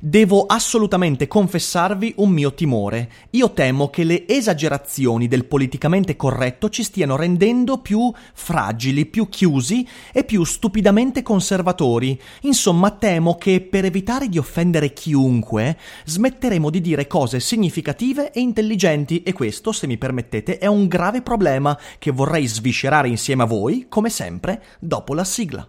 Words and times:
Devo 0.00 0.46
assolutamente 0.46 1.26
confessarvi 1.26 2.14
un 2.16 2.30
mio 2.30 2.54
timore. 2.54 3.10
Io 3.30 3.52
temo 3.52 3.90
che 3.90 4.04
le 4.04 4.26
esagerazioni 4.26 5.28
del 5.28 5.44
politicamente 5.44 6.16
corretto 6.16 6.68
ci 6.68 6.82
stiano 6.82 7.16
rendendo 7.16 7.78
più 7.78 8.12
fragili, 8.34 9.06
più 9.06 9.28
chiusi 9.28 9.86
e 10.12 10.24
più 10.24 10.44
stupidamente 10.44 11.22
conservatori. 11.22 12.20
Insomma, 12.42 12.90
temo 12.90 13.36
che 13.36 13.60
per 13.60 13.84
evitare 13.84 14.28
di 14.28 14.38
offendere 14.38 14.92
chiunque, 14.92 15.78
smetteremo 16.04 16.70
di 16.70 16.80
dire 16.80 17.06
cose 17.06 17.40
significative 17.40 18.32
e 18.32 18.40
intelligenti 18.40 19.22
e 19.22 19.32
questo, 19.32 19.72
se 19.72 19.86
mi 19.86 19.98
permettete, 19.98 20.58
è 20.58 20.66
un 20.66 20.86
grave 20.86 21.22
problema 21.22 21.78
che 21.98 22.10
vorrei 22.10 22.46
sviscerare 22.46 23.08
insieme 23.08 23.42
a 23.42 23.46
voi, 23.46 23.86
come 23.88 24.10
sempre, 24.10 24.62
dopo 24.78 25.14
la 25.14 25.24
sigla. 25.24 25.68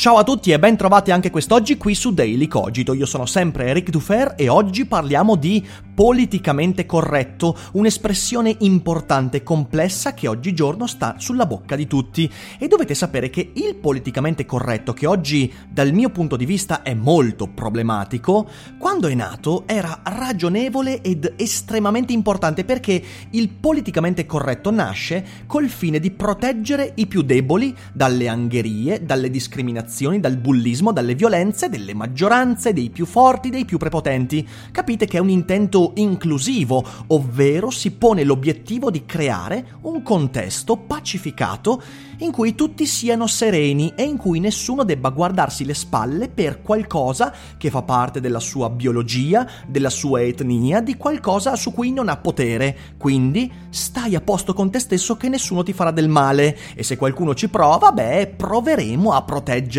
Ciao 0.00 0.16
a 0.16 0.24
tutti 0.24 0.50
e 0.50 0.58
ben 0.58 0.78
trovati 0.78 1.10
anche 1.10 1.28
quest'oggi 1.28 1.76
qui 1.76 1.94
su 1.94 2.14
Daily 2.14 2.46
Cogito. 2.46 2.94
Io 2.94 3.04
sono 3.04 3.26
sempre 3.26 3.66
Eric 3.66 3.90
Dufer 3.90 4.32
e 4.34 4.48
oggi 4.48 4.86
parliamo 4.86 5.36
di 5.36 5.62
politicamente 5.92 6.86
corretto, 6.86 7.54
un'espressione 7.72 8.56
importante 8.60 9.36
e 9.36 9.42
complessa 9.42 10.14
che 10.14 10.26
oggigiorno 10.26 10.86
sta 10.86 11.16
sulla 11.18 11.44
bocca 11.44 11.76
di 11.76 11.86
tutti. 11.86 12.32
E 12.58 12.66
dovete 12.66 12.94
sapere 12.94 13.28
che 13.28 13.50
il 13.52 13.74
politicamente 13.74 14.46
corretto, 14.46 14.94
che 14.94 15.04
oggi 15.04 15.52
dal 15.68 15.92
mio 15.92 16.08
punto 16.08 16.36
di 16.36 16.46
vista 16.46 16.80
è 16.80 16.94
molto 16.94 17.48
problematico, 17.48 18.48
quando 18.78 19.06
è 19.06 19.12
nato 19.12 19.64
era 19.66 20.00
ragionevole 20.02 21.02
ed 21.02 21.34
estremamente 21.36 22.14
importante 22.14 22.64
perché 22.64 23.02
il 23.32 23.50
politicamente 23.50 24.24
corretto 24.24 24.70
nasce 24.70 25.44
col 25.46 25.68
fine 25.68 26.00
di 26.00 26.10
proteggere 26.10 26.92
i 26.94 27.06
più 27.06 27.20
deboli 27.20 27.76
dalle 27.92 28.28
angherie, 28.28 29.04
dalle 29.04 29.28
discriminazioni 29.28 29.88
dal 30.20 30.36
bullismo, 30.36 30.92
dalle 30.92 31.16
violenze 31.16 31.68
delle 31.68 31.94
maggioranze, 31.94 32.72
dei 32.72 32.90
più 32.90 33.06
forti, 33.06 33.50
dei 33.50 33.64
più 33.64 33.76
prepotenti. 33.76 34.46
Capite 34.70 35.06
che 35.06 35.16
è 35.16 35.20
un 35.20 35.28
intento 35.28 35.92
inclusivo, 35.96 36.84
ovvero 37.08 37.70
si 37.70 37.90
pone 37.90 38.22
l'obiettivo 38.22 38.90
di 38.90 39.04
creare 39.04 39.78
un 39.82 40.02
contesto 40.02 40.76
pacificato 40.76 41.82
in 42.18 42.30
cui 42.30 42.54
tutti 42.54 42.86
siano 42.86 43.26
sereni 43.26 43.92
e 43.96 44.02
in 44.02 44.16
cui 44.16 44.40
nessuno 44.40 44.84
debba 44.84 45.10
guardarsi 45.10 45.64
le 45.64 45.74
spalle 45.74 46.28
per 46.28 46.62
qualcosa 46.62 47.34
che 47.56 47.70
fa 47.70 47.82
parte 47.82 48.20
della 48.20 48.40
sua 48.40 48.70
biologia, 48.70 49.48
della 49.66 49.90
sua 49.90 50.22
etnia, 50.22 50.80
di 50.80 50.96
qualcosa 50.96 51.56
su 51.56 51.72
cui 51.72 51.92
non 51.92 52.08
ha 52.08 52.16
potere. 52.16 52.76
Quindi 52.96 53.50
stai 53.70 54.14
a 54.14 54.20
posto 54.20 54.52
con 54.52 54.70
te 54.70 54.78
stesso 54.78 55.16
che 55.16 55.28
nessuno 55.28 55.62
ti 55.62 55.72
farà 55.72 55.90
del 55.90 56.08
male 56.08 56.56
e 56.74 56.82
se 56.82 56.96
qualcuno 56.96 57.34
ci 57.34 57.48
prova, 57.48 57.90
beh, 57.90 58.34
proveremo 58.36 59.12
a 59.12 59.22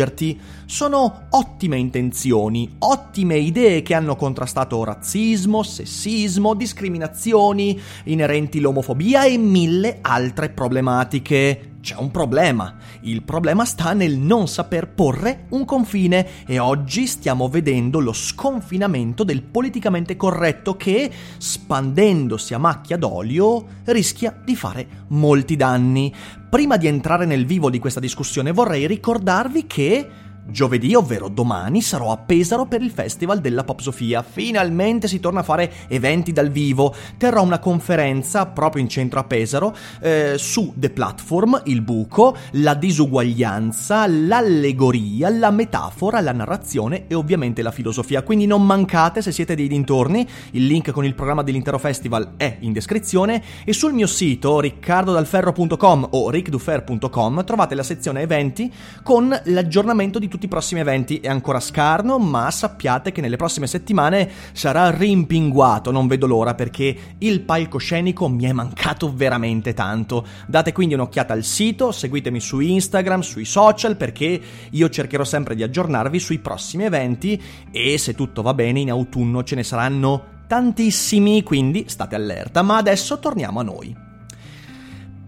proteggerti. 0.02 0.40
Sono 0.66 1.26
ottime 1.30 1.78
intenzioni, 1.78 2.76
ottime 2.78 3.36
idee 3.36 3.82
che 3.82 3.94
hanno 3.94 4.16
contrastato 4.16 4.82
razzismo, 4.84 5.62
sessismo, 5.62 6.54
discriminazioni 6.54 7.78
inerenti 8.04 8.58
all'omofobia 8.58 9.24
e 9.24 9.36
mille 9.38 9.98
altre 10.00 10.50
problematiche 10.50 11.71
c'è 11.82 11.96
un 11.96 12.10
problema. 12.12 12.76
Il 13.00 13.22
problema 13.22 13.64
sta 13.64 13.92
nel 13.92 14.16
non 14.16 14.46
saper 14.46 14.88
porre 14.88 15.46
un 15.50 15.64
confine 15.64 16.46
e 16.46 16.58
oggi 16.58 17.06
stiamo 17.06 17.48
vedendo 17.48 17.98
lo 17.98 18.12
sconfinamento 18.12 19.24
del 19.24 19.42
politicamente 19.42 20.16
corretto 20.16 20.76
che, 20.76 21.10
spandendosi 21.36 22.54
a 22.54 22.58
macchia 22.58 22.96
d'olio, 22.96 23.66
rischia 23.86 24.40
di 24.42 24.54
fare 24.54 24.86
molti 25.08 25.56
danni. 25.56 26.14
Prima 26.48 26.76
di 26.76 26.86
entrare 26.86 27.26
nel 27.26 27.46
vivo 27.46 27.68
di 27.68 27.78
questa 27.80 28.00
discussione 28.00 28.52
vorrei 28.52 28.86
ricordarvi 28.86 29.66
che 29.66 30.08
Giovedì, 30.44 30.92
ovvero 30.94 31.28
domani, 31.28 31.80
sarò 31.80 32.10
a 32.10 32.16
Pesaro 32.16 32.66
per 32.66 32.82
il 32.82 32.90
Festival 32.90 33.40
della 33.40 33.62
Pop 33.62 33.78
Sofia. 33.78 34.24
Finalmente 34.28 35.06
si 35.06 35.20
torna 35.20 35.40
a 35.40 35.44
fare 35.44 35.72
eventi 35.86 36.32
dal 36.32 36.50
vivo. 36.50 36.92
Terrò 37.16 37.42
una 37.42 37.60
conferenza 37.60 38.46
proprio 38.46 38.82
in 38.82 38.88
centro 38.88 39.20
a 39.20 39.24
Pesaro 39.24 39.74
eh, 40.00 40.34
su 40.38 40.72
The 40.74 40.90
Platform, 40.90 41.62
il 41.66 41.80
buco, 41.82 42.36
la 42.52 42.74
disuguaglianza, 42.74 44.08
l'allegoria, 44.08 45.30
la 45.30 45.52
metafora, 45.52 46.20
la 46.20 46.32
narrazione 46.32 47.06
e 47.06 47.14
ovviamente 47.14 47.62
la 47.62 47.70
filosofia. 47.70 48.22
Quindi 48.22 48.46
non 48.46 48.66
mancate 48.66 49.22
se 49.22 49.30
siete 49.30 49.54
dei 49.54 49.68
dintorni. 49.68 50.28
Il 50.50 50.66
link 50.66 50.90
con 50.90 51.04
il 51.04 51.14
programma 51.14 51.42
dell'intero 51.42 51.78
festival 51.78 52.32
è 52.36 52.56
in 52.60 52.72
descrizione 52.72 53.42
e 53.64 53.72
sul 53.72 53.92
mio 53.92 54.08
sito 54.08 54.58
riccardodalferro.com 54.58 56.08
o 56.10 56.30
rickdufer.com 56.30 57.44
trovate 57.44 57.76
la 57.76 57.84
sezione 57.84 58.22
eventi 58.22 58.72
con 59.04 59.40
l'aggiornamento 59.44 60.18
di 60.18 60.30
tutti 60.32 60.46
i 60.46 60.48
prossimi 60.48 60.80
eventi 60.80 61.18
è 61.18 61.28
ancora 61.28 61.60
scarno, 61.60 62.18
ma 62.18 62.50
sappiate 62.50 63.12
che 63.12 63.20
nelle 63.20 63.36
prossime 63.36 63.66
settimane 63.66 64.30
sarà 64.52 64.88
rimpinguato, 64.88 65.90
non 65.90 66.06
vedo 66.06 66.26
l'ora 66.26 66.54
perché 66.54 66.96
il 67.18 67.42
palcoscenico 67.42 68.30
mi 68.30 68.44
è 68.44 68.52
mancato 68.52 69.12
veramente 69.14 69.74
tanto. 69.74 70.26
Date 70.46 70.72
quindi 70.72 70.94
un'occhiata 70.94 71.34
al 71.34 71.44
sito, 71.44 71.92
seguitemi 71.92 72.40
su 72.40 72.60
Instagram, 72.60 73.20
sui 73.20 73.44
social 73.44 73.98
perché 73.98 74.40
io 74.70 74.88
cercherò 74.88 75.22
sempre 75.22 75.54
di 75.54 75.62
aggiornarvi 75.62 76.18
sui 76.18 76.38
prossimi 76.38 76.84
eventi 76.84 77.40
e 77.70 77.98
se 77.98 78.14
tutto 78.14 78.40
va 78.40 78.54
bene 78.54 78.80
in 78.80 78.90
autunno 78.90 79.42
ce 79.44 79.54
ne 79.54 79.64
saranno 79.64 80.24
tantissimi, 80.46 81.42
quindi 81.42 81.84
state 81.88 82.14
allerta, 82.14 82.62
ma 82.62 82.78
adesso 82.78 83.18
torniamo 83.18 83.60
a 83.60 83.62
noi. 83.62 84.11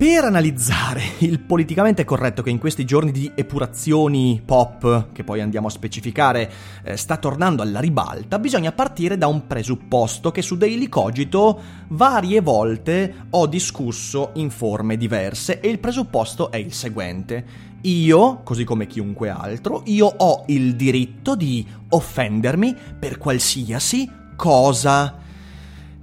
Per 0.04 0.22
analizzare 0.22 1.00
il 1.20 1.41
politicamente 1.41 2.04
corretto 2.04 2.42
che 2.42 2.50
in 2.50 2.59
questi 2.59 2.84
giorni 2.84 3.10
di 3.10 3.32
epurazioni 3.34 4.42
pop, 4.44 5.12
che 5.12 5.25
poi 5.25 5.41
andiamo 5.41 5.69
a 5.69 5.70
specificare, 5.70 6.53
eh, 6.82 6.98
sta 6.98 7.16
tornando 7.16 7.62
alla 7.62 7.81
ribalta, 7.81 8.38
bisogna 8.38 8.70
partire 8.72 9.16
da 9.16 9.28
un 9.28 9.47
presupposto 9.47 10.31
che 10.31 10.43
su 10.43 10.59
Daily 10.59 10.91
Cogito 10.91 11.59
varie 11.88 12.43
volte 12.43 13.28
ho 13.31 13.47
discusso 13.47 14.32
in 14.34 14.50
forme 14.50 14.98
diverse 14.98 15.60
e 15.60 15.70
il 15.70 15.78
presupposto 15.78 16.50
è 16.50 16.59
il 16.59 16.75
seguente. 16.75 17.47
Io, 17.81 18.43
così 18.43 18.64
come 18.64 18.87
chiunque 18.87 19.31
altro, 19.31 19.84
io 19.87 20.04
ho 20.04 20.44
il 20.48 20.76
diritto 20.76 21.34
di 21.34 21.66
offendermi 21.88 22.76
per 22.98 23.16
qualsiasi 23.16 24.06
cosa. 24.37 25.16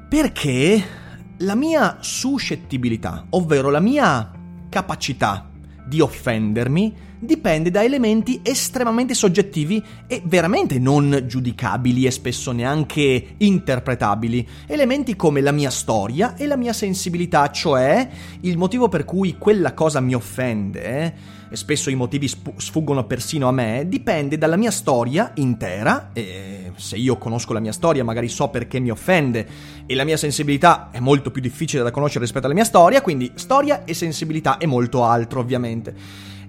Perché 0.10 1.01
la 1.42 1.56
mia 1.56 1.98
suscettibilità, 2.02 3.26
ovvero 3.32 3.70
la 3.70 3.80
mia 3.80 4.32
capacità 4.70 5.50
di 5.86 6.00
offendermi, 6.00 6.96
dipende 7.24 7.70
da 7.70 7.84
elementi 7.84 8.40
estremamente 8.42 9.14
soggettivi 9.14 9.84
e 10.08 10.24
veramente 10.26 10.80
non 10.80 11.26
giudicabili 11.28 12.06
e 12.06 12.12
spesso 12.12 12.52
neanche 12.52 13.36
interpretabili. 13.38 14.48
Elementi 14.66 15.16
come 15.16 15.42
la 15.42 15.52
mia 15.52 15.70
storia 15.70 16.36
e 16.36 16.48
la 16.48 16.58
mia 16.58 16.74
sensibilità, 16.74 17.52
cioè 17.52 18.10
il 18.42 18.58
motivo 18.58 18.90
per 18.90 19.06
cui 19.06 19.38
quella 19.38 19.74
cosa 19.74 20.00
mi 20.00 20.16
offende 20.16 21.40
e 21.52 21.56
spesso 21.56 21.90
i 21.90 21.96
motivi 21.96 22.28
sfuggono 22.28 23.06
persino 23.06 23.48
a 23.48 23.52
me, 23.52 23.86
dipende 23.88 24.38
dalla 24.38 24.56
mia 24.56 24.72
storia 24.72 25.34
intera, 25.36 26.12
e 26.14 26.72
se 26.78 26.96
io 26.96 27.18
conosco 27.18 27.52
la 27.52 27.60
mia 27.60 27.74
storia 27.74 28.06
magari 28.06 28.30
so 28.30 28.48
perché 28.48 28.80
mi 28.80 28.90
offende, 28.90 29.46
e 29.86 29.94
la 29.94 30.06
mia 30.06 30.16
sensibilità 30.16 30.90
è 30.92 31.02
molto 31.02 31.30
più 31.30 31.42
difficile 31.42 31.84
da 31.84 31.92
conoscere 31.92 32.24
rispetto 32.24 32.46
alla 32.46 32.56
mia 32.56 32.64
storia, 32.64 33.02
quindi 33.02 33.30
storia 33.36 33.84
e 33.84 33.94
sensibilità 33.94 34.58
e 34.60 34.66
molto 34.66 35.04
altro 35.04 35.42
ovviamente. 35.42 35.94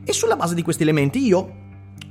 E 0.05 0.13
sulla 0.13 0.37
base 0.37 0.55
di 0.55 0.63
questi 0.63 0.83
elementi 0.83 1.25
io 1.25 1.61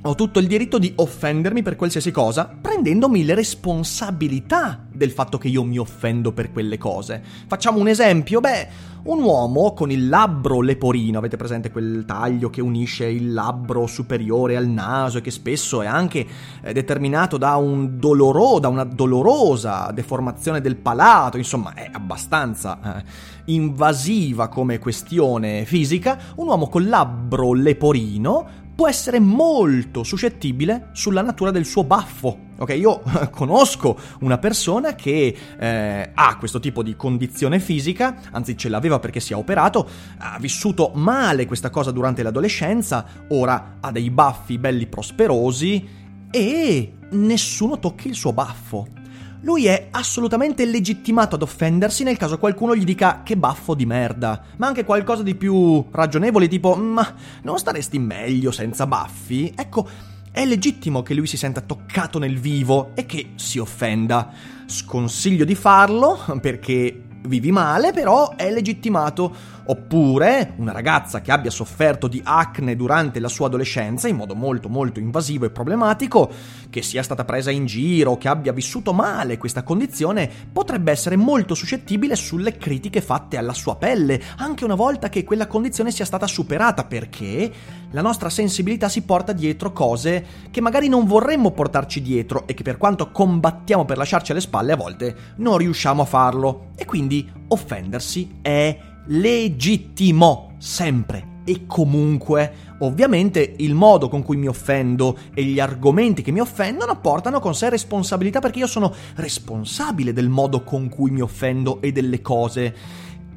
ho 0.03 0.15
tutto 0.15 0.39
il 0.39 0.47
diritto 0.47 0.79
di 0.79 0.93
offendermi 0.95 1.61
per 1.61 1.75
qualsiasi 1.75 2.09
cosa, 2.09 2.49
prendendomi 2.59 3.23
le 3.23 3.35
responsabilità 3.35 4.87
del 4.91 5.11
fatto 5.11 5.37
che 5.37 5.47
io 5.47 5.63
mi 5.63 5.77
offendo 5.77 6.31
per 6.31 6.51
quelle 6.51 6.79
cose. 6.79 7.21
Facciamo 7.47 7.79
un 7.79 7.87
esempio, 7.87 8.39
beh, 8.39 8.67
un 9.03 9.21
uomo 9.21 9.73
con 9.73 9.91
il 9.91 10.09
labbro 10.09 10.61
leporino, 10.61 11.19
avete 11.19 11.37
presente 11.37 11.69
quel 11.71 12.03
taglio 12.05 12.49
che 12.49 12.61
unisce 12.61 13.05
il 13.05 13.33
labbro 13.33 13.85
superiore 13.85 14.55
al 14.55 14.67
naso 14.67 15.19
e 15.19 15.21
che 15.21 15.31
spesso 15.31 15.81
è 15.81 15.87
anche 15.87 16.25
eh, 16.63 16.73
determinato 16.73 17.37
da, 17.37 17.55
un 17.55 17.99
doloro, 17.99 18.57
da 18.57 18.69
una 18.69 18.83
dolorosa 18.83 19.91
deformazione 19.93 20.61
del 20.61 20.77
palato, 20.77 21.37
insomma 21.37 21.73
è 21.73 21.89
abbastanza 21.91 22.97
eh, 22.97 23.03
invasiva 23.45 24.47
come 24.47 24.79
questione 24.79 25.65
fisica, 25.65 26.17
un 26.35 26.47
uomo 26.47 26.67
col 26.67 26.87
labbro 26.87 27.53
leporino 27.53 28.59
può 28.81 28.89
essere 28.89 29.19
molto 29.19 30.03
suscettibile 30.03 30.89
sulla 30.93 31.21
natura 31.21 31.51
del 31.51 31.65
suo 31.65 31.83
baffo. 31.83 32.49
Ok, 32.57 32.69
io 32.75 33.01
conosco 33.29 33.95
una 34.21 34.39
persona 34.39 34.95
che 34.95 35.35
eh, 35.59 36.11
ha 36.11 36.37
questo 36.37 36.59
tipo 36.59 36.81
di 36.81 36.95
condizione 36.95 37.59
fisica, 37.59 38.17
anzi 38.31 38.57
ce 38.57 38.69
l'aveva 38.69 38.97
perché 38.97 39.19
si 39.19 39.33
è 39.33 39.35
operato, 39.35 39.87
ha 40.17 40.37
vissuto 40.39 40.91
male 40.95 41.45
questa 41.45 41.69
cosa 41.69 41.91
durante 41.91 42.23
l'adolescenza, 42.23 43.05
ora 43.29 43.77
ha 43.79 43.91
dei 43.91 44.09
baffi 44.09 44.57
belli 44.57 44.87
prosperosi 44.87 45.87
e 46.31 46.93
nessuno 47.11 47.77
tocchi 47.77 48.07
il 48.07 48.15
suo 48.15 48.33
baffo 48.33 48.99
lui 49.41 49.65
è 49.65 49.87
assolutamente 49.91 50.65
legittimato 50.65 51.35
ad 51.35 51.41
offendersi 51.41 52.03
nel 52.03 52.17
caso 52.17 52.37
qualcuno 52.37 52.75
gli 52.75 52.83
dica 52.83 53.21
che 53.23 53.37
baffo 53.37 53.73
di 53.73 53.85
merda, 53.85 54.41
ma 54.57 54.67
anche 54.67 54.85
qualcosa 54.85 55.23
di 55.23 55.35
più 55.35 55.83
ragionevole 55.91 56.47
tipo 56.47 56.75
ma 56.75 57.15
non 57.41 57.57
staresti 57.57 57.97
meglio 57.97 58.51
senza 58.51 58.85
baffi? 58.85 59.51
Ecco, 59.55 59.87
è 60.31 60.45
legittimo 60.45 61.01
che 61.01 61.13
lui 61.13 61.27
si 61.27 61.37
senta 61.37 61.61
toccato 61.61 62.19
nel 62.19 62.39
vivo 62.39 62.91
e 62.93 63.05
che 63.05 63.31
si 63.35 63.57
offenda. 63.57 64.31
Sconsiglio 64.65 65.43
di 65.43 65.55
farlo 65.55 66.19
perché 66.39 67.03
vivi 67.23 67.51
male, 67.51 67.91
però 67.91 68.35
è 68.35 68.51
legittimato. 68.51 69.59
Oppure 69.71 70.51
una 70.57 70.73
ragazza 70.73 71.21
che 71.21 71.31
abbia 71.31 71.49
sofferto 71.49 72.09
di 72.09 72.21
acne 72.25 72.75
durante 72.75 73.21
la 73.21 73.29
sua 73.29 73.45
adolescenza 73.45 74.09
in 74.09 74.17
modo 74.17 74.35
molto 74.35 74.67
molto 74.67 74.99
invasivo 74.99 75.45
e 75.45 75.49
problematico, 75.49 76.29
che 76.69 76.81
sia 76.81 77.01
stata 77.01 77.23
presa 77.23 77.51
in 77.51 77.65
giro, 77.65 78.17
che 78.17 78.27
abbia 78.27 78.51
vissuto 78.51 78.91
male 78.91 79.37
questa 79.37 79.63
condizione, 79.63 80.29
potrebbe 80.51 80.91
essere 80.91 81.15
molto 81.15 81.55
suscettibile 81.55 82.17
sulle 82.17 82.57
critiche 82.57 82.99
fatte 82.99 83.37
alla 83.37 83.53
sua 83.53 83.77
pelle, 83.77 84.21
anche 84.39 84.65
una 84.65 84.75
volta 84.75 85.07
che 85.07 85.23
quella 85.23 85.47
condizione 85.47 85.91
sia 85.91 86.03
stata 86.03 86.27
superata, 86.27 86.83
perché 86.83 87.49
la 87.91 88.01
nostra 88.01 88.29
sensibilità 88.29 88.89
si 88.89 89.03
porta 89.03 89.31
dietro 89.31 89.71
cose 89.71 90.49
che 90.51 90.59
magari 90.59 90.89
non 90.89 91.05
vorremmo 91.05 91.51
portarci 91.51 92.01
dietro 92.01 92.45
e 92.45 92.53
che 92.53 92.63
per 92.63 92.75
quanto 92.75 93.09
combattiamo 93.09 93.85
per 93.85 93.95
lasciarci 93.95 94.31
alle 94.31 94.41
spalle 94.41 94.73
a 94.73 94.77
volte 94.77 95.15
non 95.37 95.57
riusciamo 95.57 96.01
a 96.01 96.05
farlo. 96.05 96.71
E 96.75 96.83
quindi 96.83 97.31
offendersi 97.47 98.39
è 98.41 98.89
legittimo, 99.07 100.55
sempre 100.57 101.29
e 101.43 101.65
comunque. 101.65 102.69
Ovviamente 102.79 103.55
il 103.57 103.75
modo 103.75 104.09
con 104.09 104.23
cui 104.23 104.37
mi 104.37 104.47
offendo 104.47 105.17
e 105.33 105.43
gli 105.43 105.59
argomenti 105.59 106.21
che 106.21 106.31
mi 106.31 106.39
offendono 106.39 106.99
portano 106.99 107.39
con 107.39 107.53
sé 107.53 107.69
responsabilità 107.69 108.39
perché 108.39 108.59
io 108.59 108.67
sono 108.67 108.93
responsabile 109.15 110.13
del 110.13 110.29
modo 110.29 110.63
con 110.63 110.89
cui 110.89 111.11
mi 111.11 111.21
offendo 111.21 111.81
e 111.81 111.91
delle 111.91 112.21
cose 112.21 112.75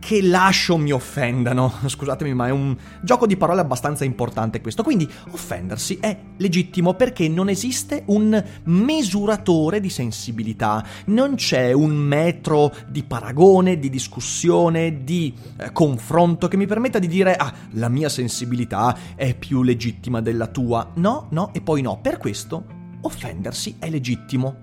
che 0.04 0.20
lascio 0.20 0.76
mi 0.76 0.92
offendano. 0.92 1.72
Scusatemi, 1.86 2.34
ma 2.34 2.48
è 2.48 2.50
un 2.50 2.76
gioco 3.00 3.26
di 3.26 3.38
parole 3.38 3.62
abbastanza 3.62 4.04
importante 4.04 4.60
questo. 4.60 4.82
Quindi 4.82 5.08
offendersi 5.30 5.96
è 5.98 6.14
legittimo 6.36 6.92
perché 6.92 7.26
non 7.26 7.48
esiste 7.48 8.02
un 8.06 8.44
misuratore 8.64 9.80
di 9.80 9.88
sensibilità, 9.88 10.84
non 11.06 11.36
c'è 11.36 11.72
un 11.72 11.92
metro 11.92 12.70
di 12.86 13.02
paragone, 13.02 13.78
di 13.78 13.88
discussione, 13.88 15.04
di 15.04 15.32
eh, 15.56 15.72
confronto 15.72 16.48
che 16.48 16.58
mi 16.58 16.66
permetta 16.66 16.98
di 16.98 17.08
dire 17.08 17.34
ah, 17.34 17.52
la 17.70 17.88
mia 17.88 18.10
sensibilità 18.10 18.94
è 19.14 19.34
più 19.34 19.62
legittima 19.62 20.20
della 20.20 20.48
tua. 20.48 20.90
No, 20.96 21.28
no 21.30 21.50
e 21.54 21.62
poi 21.62 21.80
no. 21.80 21.98
Per 22.02 22.18
questo 22.18 22.66
offendersi 23.00 23.76
è 23.78 23.88
legittimo. 23.88 24.56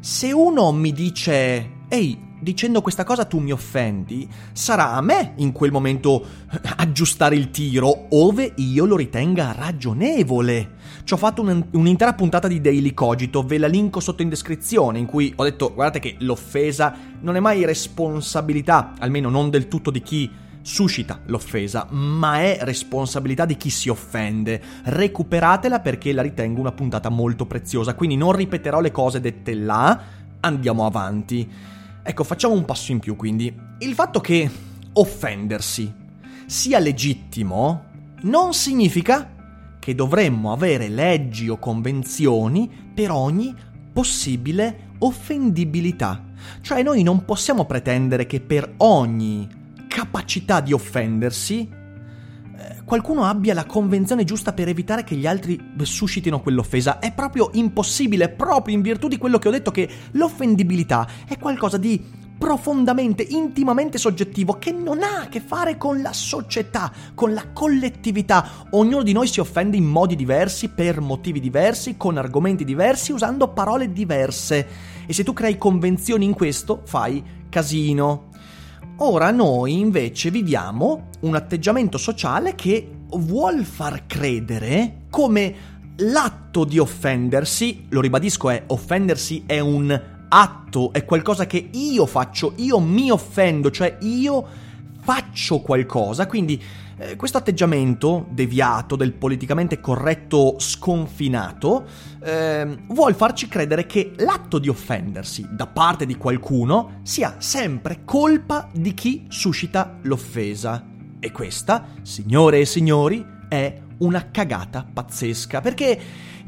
Se 0.00 0.32
uno 0.32 0.72
mi 0.72 0.92
dice 0.92 1.76
ehi, 1.88 2.27
dicendo 2.48 2.80
questa 2.80 3.04
cosa 3.04 3.26
tu 3.26 3.40
mi 3.40 3.52
offendi, 3.52 4.26
sarà 4.52 4.92
a 4.92 5.02
me 5.02 5.34
in 5.36 5.52
quel 5.52 5.70
momento 5.70 6.24
aggiustare 6.76 7.36
il 7.36 7.50
tiro 7.50 8.06
ove 8.08 8.54
io 8.56 8.86
lo 8.86 8.96
ritenga 8.96 9.52
ragionevole. 9.52 10.76
Ci 11.04 11.12
ho 11.12 11.18
fatto 11.18 11.42
un, 11.42 11.62
un'intera 11.72 12.14
puntata 12.14 12.48
di 12.48 12.62
Daily 12.62 12.94
Cogito, 12.94 13.42
ve 13.42 13.58
la 13.58 13.66
linko 13.66 14.00
sotto 14.00 14.22
in 14.22 14.30
descrizione, 14.30 14.98
in 14.98 15.04
cui 15.04 15.30
ho 15.36 15.44
detto 15.44 15.74
guardate 15.74 15.98
che 15.98 16.16
l'offesa 16.20 16.96
non 17.20 17.36
è 17.36 17.40
mai 17.40 17.66
responsabilità, 17.66 18.94
almeno 18.98 19.28
non 19.28 19.50
del 19.50 19.68
tutto 19.68 19.90
di 19.90 20.00
chi 20.00 20.30
suscita 20.62 21.20
l'offesa, 21.26 21.86
ma 21.90 22.40
è 22.40 22.60
responsabilità 22.62 23.44
di 23.44 23.58
chi 23.58 23.68
si 23.68 23.90
offende. 23.90 24.58
Recuperatela 24.84 25.80
perché 25.80 26.14
la 26.14 26.22
ritengo 26.22 26.60
una 26.60 26.72
puntata 26.72 27.10
molto 27.10 27.44
preziosa, 27.44 27.94
quindi 27.94 28.16
non 28.16 28.32
ripeterò 28.32 28.80
le 28.80 28.90
cose 28.90 29.20
dette 29.20 29.52
là, 29.52 30.00
andiamo 30.40 30.86
avanti. 30.86 31.76
Ecco, 32.08 32.24
facciamo 32.24 32.54
un 32.54 32.64
passo 32.64 32.90
in 32.90 33.00
più 33.00 33.16
quindi. 33.16 33.54
Il 33.80 33.92
fatto 33.92 34.20
che 34.22 34.50
offendersi 34.94 35.92
sia 36.46 36.78
legittimo 36.78 37.84
non 38.22 38.54
significa 38.54 39.76
che 39.78 39.94
dovremmo 39.94 40.50
avere 40.50 40.88
leggi 40.88 41.50
o 41.50 41.58
convenzioni 41.58 42.70
per 42.94 43.10
ogni 43.10 43.54
possibile 43.92 44.94
offendibilità. 45.00 46.24
Cioè 46.62 46.82
noi 46.82 47.02
non 47.02 47.26
possiamo 47.26 47.66
pretendere 47.66 48.24
che 48.24 48.40
per 48.40 48.72
ogni 48.78 49.46
capacità 49.86 50.62
di 50.62 50.72
offendersi 50.72 51.68
qualcuno 52.88 53.24
abbia 53.24 53.52
la 53.52 53.66
convenzione 53.66 54.24
giusta 54.24 54.54
per 54.54 54.66
evitare 54.66 55.04
che 55.04 55.14
gli 55.14 55.26
altri 55.26 55.60
suscitino 55.82 56.40
quell'offesa. 56.40 57.00
È 57.00 57.12
proprio 57.12 57.50
impossibile, 57.52 58.30
proprio 58.30 58.74
in 58.74 58.80
virtù 58.80 59.08
di 59.08 59.18
quello 59.18 59.38
che 59.38 59.48
ho 59.48 59.50
detto, 59.50 59.70
che 59.70 59.86
l'offendibilità 60.12 61.06
è 61.28 61.36
qualcosa 61.36 61.76
di 61.76 62.02
profondamente, 62.38 63.22
intimamente 63.22 63.98
soggettivo 63.98 64.54
che 64.54 64.72
non 64.72 65.02
ha 65.02 65.22
a 65.22 65.28
che 65.28 65.40
fare 65.40 65.76
con 65.76 66.00
la 66.00 66.14
società, 66.14 66.90
con 67.14 67.34
la 67.34 67.50
collettività. 67.52 68.48
Ognuno 68.70 69.02
di 69.02 69.12
noi 69.12 69.26
si 69.26 69.40
offende 69.40 69.76
in 69.76 69.84
modi 69.84 70.16
diversi, 70.16 70.70
per 70.70 71.02
motivi 71.02 71.40
diversi, 71.40 71.98
con 71.98 72.16
argomenti 72.16 72.64
diversi, 72.64 73.12
usando 73.12 73.48
parole 73.48 73.92
diverse. 73.92 74.66
E 75.04 75.12
se 75.12 75.24
tu 75.24 75.34
crei 75.34 75.58
convenzioni 75.58 76.24
in 76.24 76.32
questo, 76.32 76.80
fai 76.86 77.22
casino. 77.50 78.27
Ora 79.00 79.30
noi 79.30 79.78
invece 79.78 80.28
viviamo 80.28 81.10
un 81.20 81.36
atteggiamento 81.36 81.98
sociale 81.98 82.56
che 82.56 82.96
vuol 83.10 83.62
far 83.62 84.06
credere 84.08 85.02
come 85.08 85.54
l'atto 85.98 86.64
di 86.64 86.80
offendersi, 86.80 87.86
lo 87.90 88.00
ribadisco 88.00 88.50
è 88.50 88.64
offendersi 88.66 89.44
è 89.46 89.60
un 89.60 90.02
atto, 90.28 90.92
è 90.92 91.04
qualcosa 91.04 91.46
che 91.46 91.68
io 91.72 92.06
faccio, 92.06 92.54
io 92.56 92.80
mi 92.80 93.08
offendo, 93.12 93.70
cioè 93.70 93.98
io 94.00 94.46
faccio 95.08 95.60
qualcosa, 95.60 96.26
quindi 96.26 96.62
eh, 96.98 97.16
questo 97.16 97.38
atteggiamento 97.38 98.26
deviato 98.28 98.94
del 98.94 99.14
politicamente 99.14 99.80
corretto 99.80 100.56
sconfinato 100.58 101.86
eh, 102.22 102.76
vuol 102.88 103.14
farci 103.14 103.48
credere 103.48 103.86
che 103.86 104.12
l'atto 104.18 104.58
di 104.58 104.68
offendersi 104.68 105.48
da 105.50 105.66
parte 105.66 106.04
di 106.04 106.18
qualcuno 106.18 107.00
sia 107.04 107.36
sempre 107.38 108.02
colpa 108.04 108.68
di 108.70 108.92
chi 108.92 109.24
suscita 109.30 109.96
l'offesa. 110.02 110.84
E 111.18 111.32
questa, 111.32 111.86
signore 112.02 112.58
e 112.58 112.66
signori, 112.66 113.24
è 113.48 113.80
una 114.00 114.30
cagata 114.30 114.86
pazzesca, 114.92 115.62
perché 115.62 115.98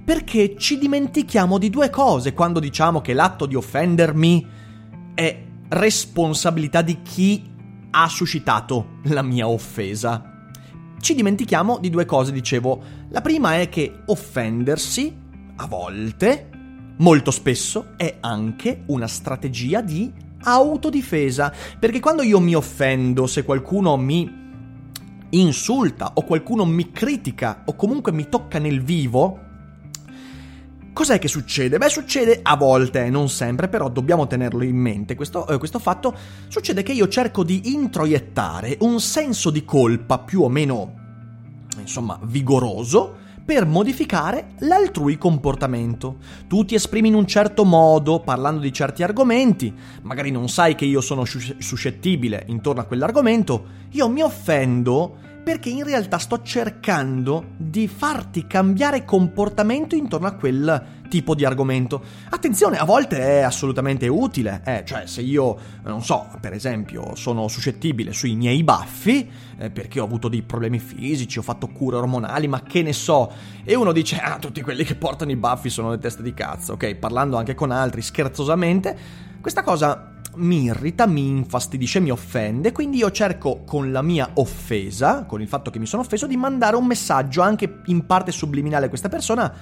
perché 0.05 0.57
ci 0.59 0.77
dimentichiamo 0.77 1.57
di 1.57 1.71
due 1.71 1.89
cose 1.89 2.35
quando 2.35 2.61
diciamo 2.61 3.01
che 3.01 3.15
l'atto 3.15 3.47
di 3.47 3.55
offendermi 3.55 4.47
è 5.15 5.45
responsabilità 5.69 6.83
di 6.83 7.01
chi 7.03 7.50
ha 7.91 8.09
suscitato 8.09 8.99
la 9.05 9.23
mia 9.23 9.49
offesa 9.49 10.31
ci 11.01 11.15
dimentichiamo 11.15 11.79
di 11.79 11.91
due 11.91 12.05
cose, 12.05 12.31
dicevo. 12.31 12.83
La 13.09 13.23
prima 13.23 13.59
è 13.59 13.69
che 13.69 14.03
offendersi, 14.07 15.17
a 15.57 15.67
volte, 15.67 16.49
molto 16.99 17.31
spesso, 17.31 17.95
è 17.97 18.19
anche 18.21 18.83
una 18.87 19.07
strategia 19.07 19.81
di 19.81 20.13
autodifesa. 20.43 21.53
Perché 21.79 22.01
quando 22.01 22.23
io 22.23 22.39
mi 22.39 22.55
offendo, 22.55 23.27
se 23.27 23.45
qualcuno 23.45 23.97
mi 23.97 24.39
insulta 25.31 26.13
o 26.15 26.25
qualcuno 26.25 26.67
mi 26.67 26.91
critica 26.91 27.63
o 27.65 27.75
comunque 27.77 28.13
mi 28.13 28.29
tocca 28.29 28.59
nel 28.59 28.83
vivo, 28.83 29.49
Cos'è 30.93 31.19
che 31.19 31.29
succede? 31.29 31.79
Beh, 31.79 31.89
succede 31.89 32.41
a 32.43 32.57
volte, 32.57 33.09
non 33.11 33.29
sempre, 33.29 33.69
però 33.69 33.89
dobbiamo 33.89 34.27
tenerlo 34.27 34.65
in 34.65 34.77
mente. 34.77 35.15
Questo, 35.15 35.47
eh, 35.47 35.59
questo, 35.59 35.79
fatto 35.79 36.15
succede 36.49 36.83
che 36.83 36.93
io 36.93 37.09
cerco 37.09 37.45
di 37.45 37.73
introiettare 37.73 38.77
un 38.81 39.01
senso 39.01 39.51
di 39.51 39.65
colpa 39.65 40.19
più 40.19 40.43
o 40.43 40.49
meno, 40.49 40.95
insomma, 41.79 42.19
vigoroso 42.23 43.17
per 43.45 43.67
modificare 43.67 44.53
l'altrui 44.59 45.17
comportamento. 45.17 46.19
Tu 46.47 46.65
ti 46.65 46.75
esprimi 46.75 47.09
in 47.09 47.15
un 47.15 47.27
certo 47.27 47.65
modo 47.65 48.21
parlando 48.21 48.61
di 48.61 48.73
certi 48.73 49.03
argomenti, 49.03 49.73
magari 50.03 50.31
non 50.31 50.49
sai 50.49 50.75
che 50.75 50.85
io 50.85 51.01
sono 51.01 51.25
suscettibile 51.25 52.45
intorno 52.47 52.83
a 52.83 52.85
quell'argomento, 52.85 53.65
io 53.91 54.09
mi 54.09 54.23
offendo 54.23 55.17
perché 55.43 55.71
in 55.71 55.85
realtà 55.85 56.19
sto 56.19 56.43
cercando 56.43 57.51
di 57.57 57.89
farti 57.89 58.47
cambiare 58.47 59.05
comportamento 59.05 59.95
intorno 59.95 60.27
a 60.27 60.33
quel 60.33 60.99
tipo 61.09 61.35
di 61.35 61.45
argomento. 61.45 62.03
Attenzione, 62.31 62.79
a 62.79 62.85
volte 62.85 63.19
è 63.19 63.41
assolutamente 63.41 64.09
utile, 64.09 64.63
eh, 64.65 64.83
cioè 64.87 65.07
se 65.07 65.21
io, 65.21 65.59
non 65.83 66.03
so, 66.03 66.29
per 66.41 66.55
esempio, 66.55 67.15
sono 67.17 67.49
suscettibile 67.49 68.13
sui 68.13 68.35
miei 68.37 68.63
baffi, 68.63 69.29
eh, 69.59 69.71
perché 69.71 70.01
ho 70.01 70.05
avuto 70.05 70.29
dei 70.29 70.43
problemi 70.43 70.79
fisici, 70.79 71.39
ho 71.39 71.43
fatto 71.43 71.67
cure 71.69 71.97
ormonali, 71.97 72.47
ma 72.47 72.63
che 72.63 72.83
ne 72.83 72.93
so, 72.93 73.31
e 73.65 73.75
uno 73.75 73.93
dice, 73.93 74.17
ah, 74.19 74.39
tutti 74.39 74.63
quelli 74.63 74.85
che 74.85 74.95
portano 74.95 75.33
i 75.33 75.37
baffi 75.37 75.69
sono 75.69 75.91
le 75.91 75.99
teste 75.99 76.23
di 76.23 76.33
cazzo, 76.33 76.75
ok, 76.75 76.95
parlando 76.95 77.37
anche 77.37 77.55
con 77.55 77.71
altri 77.73 78.01
scherzosamente, 78.01 78.97
questa 79.41 79.63
cosa 79.63 80.20
mi 80.37 80.65
irrita, 80.65 81.07
mi 81.07 81.27
infastidisce, 81.27 82.01
mi 82.01 82.11
offende, 82.11 82.73
quindi 82.73 82.99
io 82.99 83.11
cerco 83.11 83.63
con 83.65 83.93
la 83.93 84.03
mia 84.03 84.31
offesa, 84.35 85.25
con 85.25 85.41
il 85.41 85.49
fatto 85.49 85.71
che 85.71 85.79
mi 85.79 85.87
sono 85.87 86.03
offeso, 86.03 86.27
di 86.27 86.37
mandare 86.37 86.77
un 86.77 86.87
messaggio 86.87 87.43
anche 87.43 87.81
in 87.87 88.07
parte 88.07 88.33
subliminale 88.33 88.87
a 88.87 88.89
questa 88.89 89.09
persona 89.09 89.53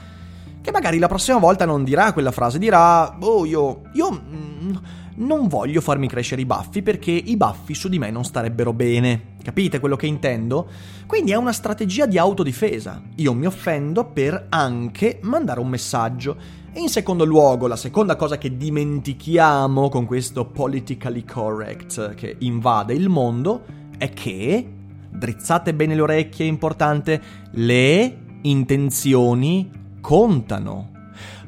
che 0.60 0.70
magari 0.72 0.98
la 0.98 1.08
prossima 1.08 1.38
volta 1.38 1.64
non 1.64 1.84
dirà 1.84 2.12
quella 2.12 2.30
frase, 2.32 2.58
dirà, 2.58 3.16
oh 3.18 3.46
io, 3.46 3.82
io 3.92 4.10
mm, 4.10 4.75
non 5.18 5.48
voglio 5.48 5.80
farmi 5.80 6.08
crescere 6.08 6.42
i 6.42 6.46
baffi 6.46 6.82
perché 6.82 7.10
i 7.10 7.37
baffi 7.37 7.75
su 7.75 7.88
di 7.88 7.98
me 7.98 8.10
non 8.10 8.25
starebbero 8.25 8.72
bene. 8.72 9.37
Capite 9.42 9.80
quello 9.80 9.96
che 9.96 10.06
intendo? 10.06 10.68
Quindi 11.06 11.32
è 11.32 11.37
una 11.37 11.52
strategia 11.52 12.06
di 12.06 12.18
autodifesa. 12.18 13.02
Io 13.16 13.32
mi 13.34 13.46
offendo 13.46 14.04
per 14.04 14.46
anche 14.48 15.18
mandare 15.22 15.60
un 15.60 15.68
messaggio. 15.68 16.37
E 16.72 16.80
in 16.80 16.88
secondo 16.88 17.25
luogo, 17.25 17.66
la 17.66 17.76
seconda 17.76 18.14
cosa 18.14 18.38
che 18.38 18.56
dimentichiamo 18.56 19.88
con 19.88 20.06
questo 20.06 20.44
politically 20.44 21.25
correct 21.25 22.14
che 22.14 22.37
invade 22.40 22.94
il 22.94 23.08
mondo 23.08 23.64
è 23.96 24.10
che, 24.10 24.68
drizzate 25.10 25.75
bene 25.75 25.94
le 25.94 26.02
orecchie, 26.02 26.44
è 26.44 26.48
importante, 26.48 27.20
le 27.52 28.18
intenzioni 28.42 29.70
contano. 30.00 30.90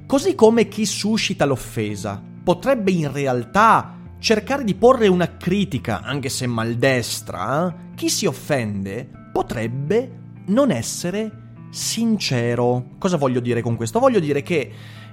Così 0.06 0.34
come 0.34 0.66
chi 0.66 0.84
suscita 0.84 1.44
l'offesa 1.44 2.29
potrebbe 2.50 2.90
in 2.90 3.12
realtà 3.12 3.97
cercare 4.19 4.64
di 4.64 4.75
porre 4.75 5.07
una 5.07 5.37
critica, 5.37 6.00
anche 6.00 6.28
se 6.28 6.49
maldestra, 6.49 7.73
chi 7.95 8.09
si 8.09 8.26
offende 8.26 9.09
potrebbe 9.33 10.19
non 10.47 10.73
essere 10.73 11.30
sincero. 11.71 12.97
Cosa 12.99 13.16
voglio 13.16 13.38
dire 13.38 13.62
con 13.62 13.76
questo? 13.76 14.00
Voglio 14.00 14.19
dire 14.19 14.42
che 14.42 14.69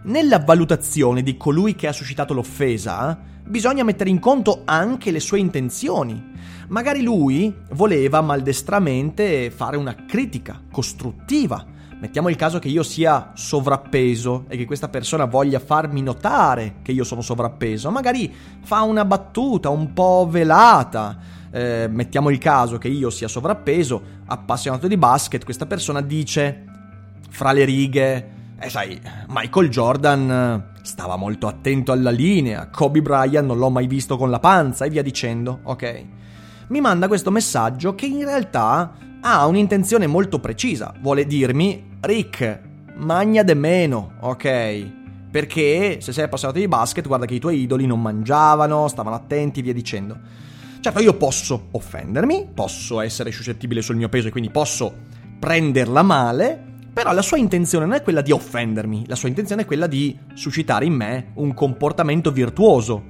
nella 0.06 0.40
valutazione 0.40 1.22
di 1.22 1.38
colui 1.38 1.76
che 1.76 1.86
ha 1.86 1.92
suscitato 1.92 2.34
l'offesa 2.34 3.16
bisogna 3.46 3.84
mettere 3.84 4.10
in 4.10 4.18
conto 4.18 4.64
anche 4.66 5.12
le 5.12 5.20
sue 5.20 5.38
intenzioni. 5.38 6.32
Magari 6.70 7.04
lui 7.04 7.54
voleva 7.74 8.20
maldestramente 8.22 9.52
fare 9.52 9.78
una 9.78 9.94
critica 10.08 10.60
costruttiva 10.72 11.64
Mettiamo 12.00 12.30
il 12.30 12.36
caso 12.36 12.60
che 12.60 12.68
io 12.68 12.84
sia 12.84 13.32
sovrappeso 13.34 14.46
e 14.50 14.56
che 14.56 14.66
questa 14.66 14.88
persona 14.88 15.26
voglia 15.26 15.58
farmi 15.58 16.04
notare 16.04 16.76
che 16.84 16.92
io 16.92 17.04
sono 17.04 17.22
sovrappeso, 17.22 17.90
magari 17.90 18.32
fa 18.62 18.84
una 18.84 19.04
battuta 19.04 19.70
un 19.70 19.94
po' 19.94 20.28
velata. 20.30 21.18
Eh, 21.50 21.88
mettiamo 21.90 22.30
il 22.30 22.38
caso 22.38 22.78
che 22.78 22.88
io 22.88 23.10
sia 23.10 23.28
sovrappeso, 23.28 24.00
appassionato 24.28 24.88
di 24.88 24.96
basket, 24.96 25.44
questa 25.44 25.66
persona 25.66 26.02
dice 26.02 26.66
fra 27.30 27.52
le 27.52 27.66
righe, 27.66 28.30
eh 28.60 28.70
sai, 28.70 29.02
Michael 29.30 29.70
Jordan 29.70 30.74
stava 30.84 31.16
molto 31.16 31.48
attento 31.48 31.92
alla 31.92 32.12
linea, 32.12 32.70
Kobe 32.70 33.02
Bryant 33.02 33.48
non 33.48 33.58
l'ho 33.58 33.72
mai 33.72 33.88
visto 33.88 34.18
con 34.18 34.30
la 34.30 34.40
panza 34.40 34.86
e 34.86 34.92
via 34.92 35.02
dicendo, 35.02 35.62
ok? 35.64 36.06
Mi 36.68 36.80
manda 36.80 37.08
questo 37.08 37.32
messaggio 37.32 37.96
che 37.96 38.06
in 38.06 38.24
realtà 38.24 38.94
ha 39.20 39.46
un'intenzione 39.48 40.06
molto 40.06 40.40
precisa, 40.40 40.94
vuole 41.02 41.26
dirmi 41.26 41.87
Rick, 42.00 42.62
magna 42.96 43.44
de 43.44 43.54
meno, 43.56 44.14
ok? 44.20 44.92
Perché 45.32 45.98
se 46.00 46.12
sei 46.14 46.26
appassionato 46.26 46.60
di 46.60 46.68
basket, 46.68 47.08
guarda 47.08 47.26
che 47.26 47.34
i 47.34 47.40
tuoi 47.40 47.62
idoli 47.62 47.86
non 47.86 48.02
mangiavano, 48.02 48.88
stavano 48.88 49.16
attenti, 49.16 49.62
via 49.62 49.74
dicendo. 49.74 50.18
Certo, 50.80 51.02
io 51.02 51.16
posso 51.16 51.68
offendermi, 51.72 52.50
posso 52.54 53.02
essere 53.02 53.32
suscettibile 53.32 53.82
sul 53.82 53.96
mio 53.96 54.10
peso 54.10 54.28
e 54.28 54.32
quindi 54.32 54.52
posso 54.52 54.94
prenderla 55.40 56.04
male, 56.04 56.64
però 56.94 57.14
la 57.14 57.22
sua 57.22 57.38
intenzione 57.38 57.86
non 57.86 57.96
è 57.96 58.02
quella 58.02 58.22
di 58.22 58.32
offendermi, 58.32 59.06
la 59.08 59.16
sua 59.16 59.30
intenzione 59.30 59.64
è 59.64 59.66
quella 59.66 59.88
di 59.88 60.18
suscitare 60.34 60.86
in 60.86 60.94
me 60.94 61.32
un 61.36 61.54
comportamento 61.54 62.32
virtuoso, 62.32 63.04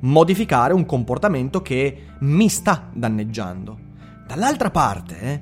modificare 0.00 0.74
un 0.74 0.84
comportamento 0.84 1.62
che 1.62 2.06
mi 2.18 2.48
sta 2.48 2.88
danneggiando. 2.92 3.78
Dall'altra 4.26 4.70
parte, 4.70 5.20
eh, 5.20 5.40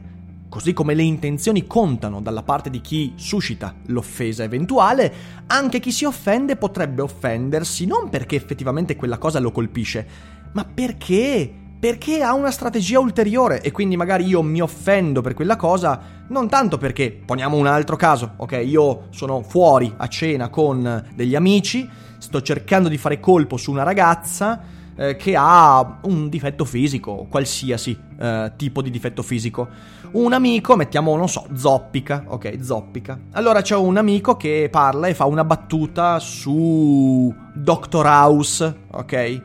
Così 0.51 0.73
come 0.73 0.95
le 0.95 1.05
intenzioni 1.05 1.65
contano 1.65 2.21
dalla 2.21 2.43
parte 2.43 2.71
di 2.71 2.81
chi 2.81 3.13
suscita 3.15 3.73
l'offesa 3.87 4.43
eventuale, 4.43 5.15
anche 5.47 5.79
chi 5.79 5.93
si 5.93 6.05
offende 6.05 6.57
potrebbe 6.57 7.03
offendersi 7.03 7.87
non 7.87 8.09
perché 8.09 8.35
effettivamente 8.35 8.97
quella 8.97 9.17
cosa 9.17 9.39
lo 9.39 9.53
colpisce, 9.53 10.05
ma 10.51 10.65
perché? 10.65 11.49
Perché 11.79 12.25
ha 12.25 12.35
una 12.35 12.51
strategia 12.51 12.99
ulteriore 12.99 13.61
e 13.61 13.71
quindi 13.71 13.97
magari 13.97 14.27
io 14.27 14.43
mi 14.43 14.61
offendo 14.61 15.21
per 15.21 15.35
quella 15.35 15.55
cosa 15.55 16.25
non 16.31 16.49
tanto 16.49 16.79
perché, 16.79 17.13
poniamo 17.25 17.57
un 17.57 17.69
altro 17.69 17.95
caso, 17.95 18.33
ok, 18.37 18.61
io 18.65 19.07
sono 19.11 19.43
fuori 19.43 19.95
a 19.97 20.09
cena 20.09 20.49
con 20.49 21.11
degli 21.15 21.37
amici, 21.37 21.89
sto 22.19 22.43
cercando 22.43 22.89
di 22.89 22.99
fare 22.99 23.21
colpo 23.21 23.57
su 23.57 23.71
una 23.71 23.85
ragazza 23.85 24.61
eh, 24.97 25.17
che 25.17 25.35
ha 25.37 25.99
un 26.03 26.29
difetto 26.29 26.65
fisico, 26.65 27.27
qualsiasi 27.29 27.99
eh, 28.19 28.53
tipo 28.57 28.83
di 28.83 28.91
difetto 28.91 29.23
fisico. 29.23 29.69
Un 30.13 30.33
amico, 30.33 30.77
mettiamo, 30.77 31.17
non 31.17 31.29
so, 31.29 31.47
zoppica, 31.55 32.25
ok, 32.27 32.63
zoppica. 32.63 33.19
Allora 33.33 33.63
c'è 33.63 33.77
un 33.77 33.97
amico 33.97 34.37
che 34.37 34.69
parla 34.71 35.07
e 35.07 35.15
fa 35.15 35.25
una 35.27 35.45
battuta 35.45 36.19
su 36.19 37.33
Doctor 37.55 38.07
House, 38.07 38.77
ok? 38.91 39.43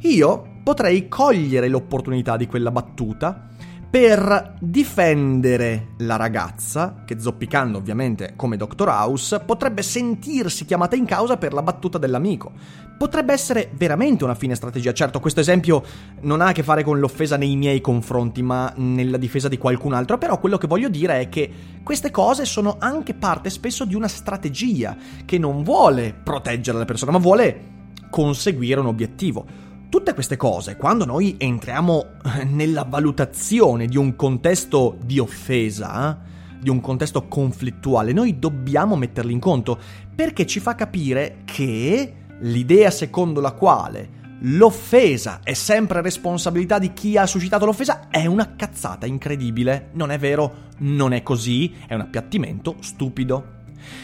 Io 0.00 0.46
potrei 0.62 1.08
cogliere 1.08 1.68
l'opportunità 1.68 2.36
di 2.36 2.46
quella 2.46 2.70
battuta 2.70 3.48
per 3.90 4.54
difendere 4.60 5.88
la 5.98 6.14
ragazza, 6.14 7.02
che 7.04 7.18
zoppicando 7.18 7.76
ovviamente 7.76 8.34
come 8.36 8.56
Dr. 8.56 8.86
House, 8.86 9.40
potrebbe 9.40 9.82
sentirsi 9.82 10.64
chiamata 10.64 10.94
in 10.94 11.04
causa 11.04 11.36
per 11.36 11.52
la 11.52 11.62
battuta 11.62 11.98
dell'amico. 11.98 12.52
Potrebbe 12.96 13.32
essere 13.32 13.68
veramente 13.72 14.22
una 14.22 14.36
fine 14.36 14.54
strategia. 14.54 14.92
Certo, 14.92 15.18
questo 15.18 15.40
esempio 15.40 15.82
non 16.20 16.40
ha 16.40 16.48
a 16.48 16.52
che 16.52 16.62
fare 16.62 16.84
con 16.84 17.00
l'offesa 17.00 17.36
nei 17.36 17.56
miei 17.56 17.80
confronti, 17.80 18.42
ma 18.42 18.72
nella 18.76 19.16
difesa 19.16 19.48
di 19.48 19.58
qualcun 19.58 19.92
altro. 19.92 20.18
Però 20.18 20.38
quello 20.38 20.56
che 20.56 20.68
voglio 20.68 20.88
dire 20.88 21.22
è 21.22 21.28
che 21.28 21.50
queste 21.82 22.12
cose 22.12 22.44
sono 22.44 22.76
anche 22.78 23.14
parte 23.14 23.50
spesso 23.50 23.84
di 23.84 23.96
una 23.96 24.06
strategia 24.06 24.96
che 25.24 25.36
non 25.36 25.64
vuole 25.64 26.14
proteggere 26.14 26.78
la 26.78 26.84
persona, 26.84 27.10
ma 27.10 27.18
vuole 27.18 27.78
conseguire 28.08 28.78
un 28.78 28.86
obiettivo. 28.86 29.69
Tutte 29.90 30.14
queste 30.14 30.36
cose, 30.36 30.76
quando 30.76 31.04
noi 31.04 31.34
entriamo 31.36 32.06
nella 32.46 32.84
valutazione 32.84 33.86
di 33.86 33.96
un 33.96 34.14
contesto 34.14 34.96
di 35.02 35.18
offesa, 35.18 36.16
di 36.60 36.70
un 36.70 36.80
contesto 36.80 37.26
conflittuale, 37.26 38.12
noi 38.12 38.38
dobbiamo 38.38 38.94
metterli 38.94 39.32
in 39.32 39.40
conto 39.40 39.76
perché 40.14 40.46
ci 40.46 40.60
fa 40.60 40.76
capire 40.76 41.38
che 41.44 42.14
l'idea 42.38 42.92
secondo 42.92 43.40
la 43.40 43.50
quale 43.50 44.18
l'offesa 44.42 45.40
è 45.42 45.54
sempre 45.54 46.00
responsabilità 46.02 46.78
di 46.78 46.92
chi 46.92 47.16
ha 47.16 47.26
suscitato 47.26 47.66
l'offesa 47.66 48.08
è 48.10 48.26
una 48.26 48.54
cazzata 48.54 49.06
incredibile. 49.06 49.88
Non 49.94 50.12
è 50.12 50.18
vero, 50.18 50.68
non 50.78 51.12
è 51.12 51.24
così, 51.24 51.74
è 51.88 51.94
un 51.94 52.02
appiattimento 52.02 52.76
stupido. 52.78 53.58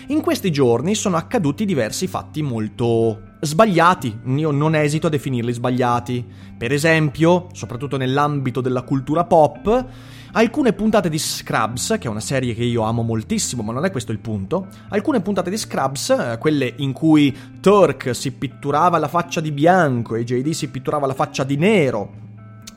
In 0.08 0.20
questi 0.20 0.50
giorni 0.50 0.94
sono 0.94 1.16
accaduti 1.16 1.64
diversi 1.64 2.06
fatti 2.06 2.42
molto 2.42 3.22
sbagliati, 3.40 4.18
io 4.24 4.50
non 4.50 4.74
esito 4.74 5.06
a 5.06 5.10
definirli 5.10 5.52
sbagliati. 5.52 6.24
Per 6.56 6.72
esempio, 6.72 7.48
soprattutto 7.52 7.96
nell'ambito 7.96 8.60
della 8.60 8.82
cultura 8.82 9.24
pop, 9.24 9.86
alcune 10.32 10.72
puntate 10.72 11.08
di 11.08 11.18
Scrubs, 11.18 11.96
che 11.98 12.06
è 12.06 12.10
una 12.10 12.20
serie 12.20 12.54
che 12.54 12.64
io 12.64 12.82
amo 12.82 13.02
moltissimo, 13.02 13.62
ma 13.62 13.72
non 13.72 13.84
è 13.84 13.90
questo 13.90 14.12
il 14.12 14.18
punto, 14.18 14.68
alcune 14.88 15.20
puntate 15.20 15.50
di 15.50 15.56
Scrubs, 15.56 16.10
eh, 16.10 16.36
quelle 16.38 16.72
in 16.76 16.92
cui 16.92 17.36
Turk 17.60 18.14
si 18.14 18.32
pitturava 18.32 18.98
la 18.98 19.08
faccia 19.08 19.40
di 19.40 19.52
bianco 19.52 20.14
e 20.14 20.24
JD 20.24 20.50
si 20.50 20.68
pitturava 20.68 21.06
la 21.06 21.14
faccia 21.14 21.44
di 21.44 21.56
nero 21.56 22.24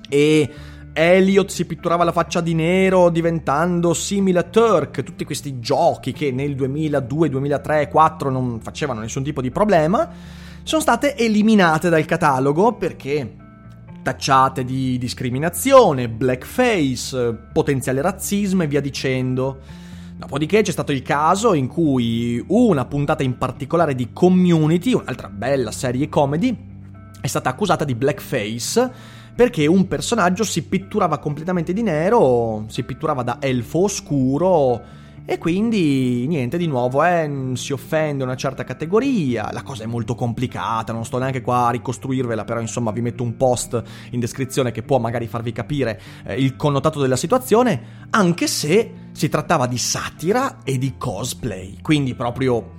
e 0.09 0.49
Elliot 0.93 1.49
si 1.49 1.65
pitturava 1.65 2.03
la 2.03 2.11
faccia 2.11 2.41
di 2.41 2.53
nero 2.53 3.09
diventando 3.09 3.93
simile 3.93 4.39
a 4.39 4.43
Turk, 4.43 5.03
tutti 5.03 5.25
questi 5.25 5.59
giochi 5.59 6.11
che 6.11 6.31
nel 6.31 6.55
2002, 6.55 7.29
2003 7.29 7.73
e 7.73 7.87
2004 7.89 8.29
non 8.29 8.59
facevano 8.61 8.99
nessun 8.99 9.23
tipo 9.23 9.41
di 9.41 9.51
problema, 9.51 10.09
sono 10.63 10.81
state 10.81 11.15
eliminate 11.15 11.89
dal 11.89 12.05
catalogo 12.05 12.73
perché 12.73 13.35
tacciate 14.01 14.63
di 14.63 14.97
discriminazione, 14.97 16.09
blackface, 16.09 17.49
potenziale 17.53 18.01
razzismo 18.01 18.63
e 18.63 18.67
via 18.67 18.81
dicendo. 18.81 19.59
Dopodiché 20.17 20.61
c'è 20.61 20.71
stato 20.71 20.91
il 20.91 21.01
caso 21.01 21.53
in 21.53 21.67
cui 21.67 22.43
una 22.47 22.85
puntata 22.85 23.23
in 23.23 23.37
particolare 23.37 23.95
di 23.95 24.09
Community, 24.11 24.93
un'altra 24.93 25.29
bella 25.29 25.71
serie 25.71 26.09
comedy, 26.09 26.55
è 27.21 27.27
stata 27.27 27.49
accusata 27.49 27.85
di 27.85 27.95
blackface 27.95 28.91
perché 29.39 29.65
un 29.67 29.87
personaggio 29.87 30.43
si 30.43 30.63
pitturava 30.63 31.17
completamente 31.17 31.71
di 31.71 31.81
nero, 31.81 32.65
si 32.67 32.83
pitturava 32.83 33.23
da 33.23 33.37
elfo 33.39 33.83
oscuro 33.83 34.83
E 35.23 35.37
quindi 35.37 36.27
niente 36.27 36.57
di 36.57 36.67
nuovo, 36.67 37.01
eh, 37.05 37.51
si 37.53 37.71
offende 37.71 38.25
una 38.25 38.35
certa 38.35 38.65
categoria, 38.65 39.49
la 39.53 39.63
cosa 39.63 39.83
è 39.83 39.85
molto 39.85 40.13
complicata, 40.13 40.91
non 40.91 41.05
sto 41.05 41.19
neanche 41.19 41.39
qua 41.39 41.67
a 41.67 41.69
ricostruirvela, 41.69 42.43
però 42.43 42.59
insomma 42.59 42.91
vi 42.91 42.99
metto 42.99 43.23
un 43.23 43.37
post 43.37 43.81
in 44.09 44.19
descrizione 44.19 44.71
che 44.71 44.83
può 44.83 44.99
magari 44.99 45.27
farvi 45.27 45.53
capire 45.53 46.01
eh, 46.25 46.35
il 46.35 46.57
connotato 46.57 46.99
della 46.99 47.15
situazione, 47.15 48.07
anche 48.09 48.45
se 48.45 48.91
si 49.13 49.29
trattava 49.29 49.67
di 49.67 49.77
satira 49.77 50.63
e 50.65 50.77
di 50.77 50.95
cosplay, 50.97 51.77
quindi 51.81 52.13
proprio 52.13 52.71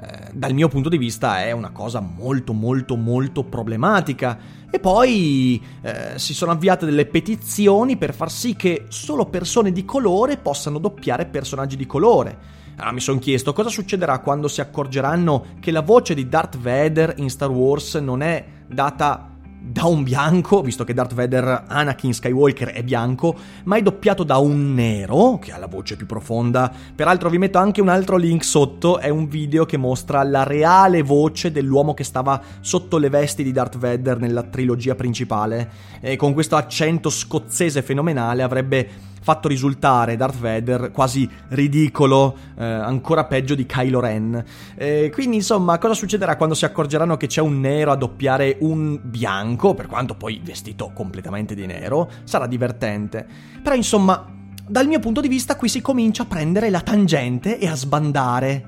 eh, 0.00 0.30
dal 0.32 0.54
mio 0.54 0.68
punto 0.68 0.88
di 0.88 0.96
vista 0.96 1.42
è 1.42 1.52
una 1.52 1.72
cosa 1.72 2.00
molto 2.00 2.54
molto 2.54 2.96
molto 2.96 3.44
problematica 3.44 4.55
e 4.70 4.78
poi 4.78 5.62
eh, 5.82 6.18
si 6.18 6.34
sono 6.34 6.52
avviate 6.52 6.84
delle 6.84 7.06
petizioni 7.06 7.96
per 7.96 8.14
far 8.14 8.30
sì 8.30 8.56
che 8.56 8.86
solo 8.88 9.26
persone 9.26 9.72
di 9.72 9.84
colore 9.84 10.36
possano 10.36 10.78
doppiare 10.78 11.26
personaggi 11.26 11.76
di 11.76 11.86
colore. 11.86 12.54
Allora 12.76 12.92
mi 12.92 13.00
sono 13.00 13.18
chiesto 13.18 13.52
cosa 13.52 13.70
succederà 13.70 14.18
quando 14.18 14.48
si 14.48 14.60
accorgeranno 14.60 15.46
che 15.60 15.70
la 15.70 15.80
voce 15.80 16.14
di 16.14 16.28
Darth 16.28 16.58
Vader 16.58 17.14
in 17.16 17.30
Star 17.30 17.48
Wars 17.48 17.94
non 17.94 18.20
è 18.20 18.44
data 18.66 19.35
da 19.68 19.86
un 19.86 20.04
bianco, 20.04 20.62
visto 20.62 20.84
che 20.84 20.94
Darth 20.94 21.14
Vader 21.14 21.64
Anakin 21.66 22.14
Skywalker 22.14 22.68
è 22.68 22.84
bianco, 22.84 23.34
ma 23.64 23.76
è 23.76 23.82
doppiato 23.82 24.22
da 24.22 24.36
un 24.36 24.74
nero, 24.74 25.38
che 25.40 25.52
ha 25.52 25.58
la 25.58 25.66
voce 25.66 25.96
più 25.96 26.06
profonda. 26.06 26.72
Peraltro 26.94 27.28
vi 27.28 27.38
metto 27.38 27.58
anche 27.58 27.80
un 27.80 27.88
altro 27.88 28.16
link 28.16 28.44
sotto, 28.44 28.98
è 28.98 29.08
un 29.08 29.26
video 29.26 29.66
che 29.66 29.76
mostra 29.76 30.22
la 30.22 30.44
reale 30.44 31.02
voce 31.02 31.50
dell'uomo 31.50 31.94
che 31.94 32.04
stava 32.04 32.40
sotto 32.60 32.96
le 32.98 33.10
vesti 33.10 33.42
di 33.42 33.50
Darth 33.50 33.76
Vader 33.76 34.20
nella 34.20 34.44
trilogia 34.44 34.94
principale. 34.94 35.68
E 36.00 36.14
con 36.14 36.32
questo 36.32 36.54
accento 36.54 37.10
scozzese 37.10 37.82
fenomenale 37.82 38.42
avrebbe 38.42 38.88
fatto 39.26 39.48
risultare 39.48 40.14
Darth 40.14 40.38
Vader 40.38 40.92
quasi 40.92 41.28
ridicolo, 41.48 42.36
eh, 42.56 42.64
ancora 42.64 43.24
peggio 43.24 43.56
di 43.56 43.66
Kylo 43.66 43.98
Ren. 43.98 44.44
Eh, 44.76 45.10
quindi 45.12 45.34
insomma, 45.34 45.78
cosa 45.78 45.94
succederà 45.94 46.36
quando 46.36 46.54
si 46.54 46.64
accorgeranno 46.64 47.16
che 47.16 47.26
c'è 47.26 47.40
un 47.40 47.58
nero 47.58 47.90
a 47.90 47.96
doppiare 47.96 48.58
un 48.60 49.00
bianco, 49.02 49.74
per 49.74 49.88
quanto 49.88 50.14
poi 50.14 50.40
vestito 50.44 50.92
completamente 50.94 51.56
di 51.56 51.66
nero? 51.66 52.08
Sarà 52.22 52.46
divertente. 52.46 53.26
Però 53.60 53.74
insomma, 53.74 54.32
dal 54.64 54.86
mio 54.86 55.00
punto 55.00 55.20
di 55.20 55.26
vista 55.26 55.56
qui 55.56 55.68
si 55.68 55.80
comincia 55.80 56.22
a 56.22 56.26
prendere 56.26 56.70
la 56.70 56.80
tangente 56.80 57.58
e 57.58 57.66
a 57.66 57.74
sbandare. 57.74 58.64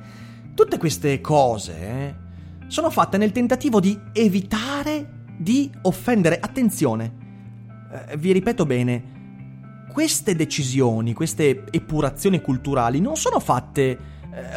Tutte 0.55 0.77
queste 0.77 1.21
cose 1.21 1.79
eh, 1.81 2.15
sono 2.67 2.91
fatte 2.91 3.17
nel 3.17 3.31
tentativo 3.31 3.79
di 3.79 3.97
evitare 4.13 5.27
di 5.39 5.71
offendere. 5.83 6.41
Attenzione, 6.41 7.13
eh, 7.93 8.17
vi 8.17 8.33
ripeto 8.33 8.67
bene, 8.67 9.18
queste 9.93 10.37
decisioni, 10.37 11.13
queste 11.13 11.65
epurazioni 11.71 12.41
culturali 12.41 13.01
non 13.01 13.17
sono 13.17 13.41
fatte 13.41 13.83
eh, 13.91 13.99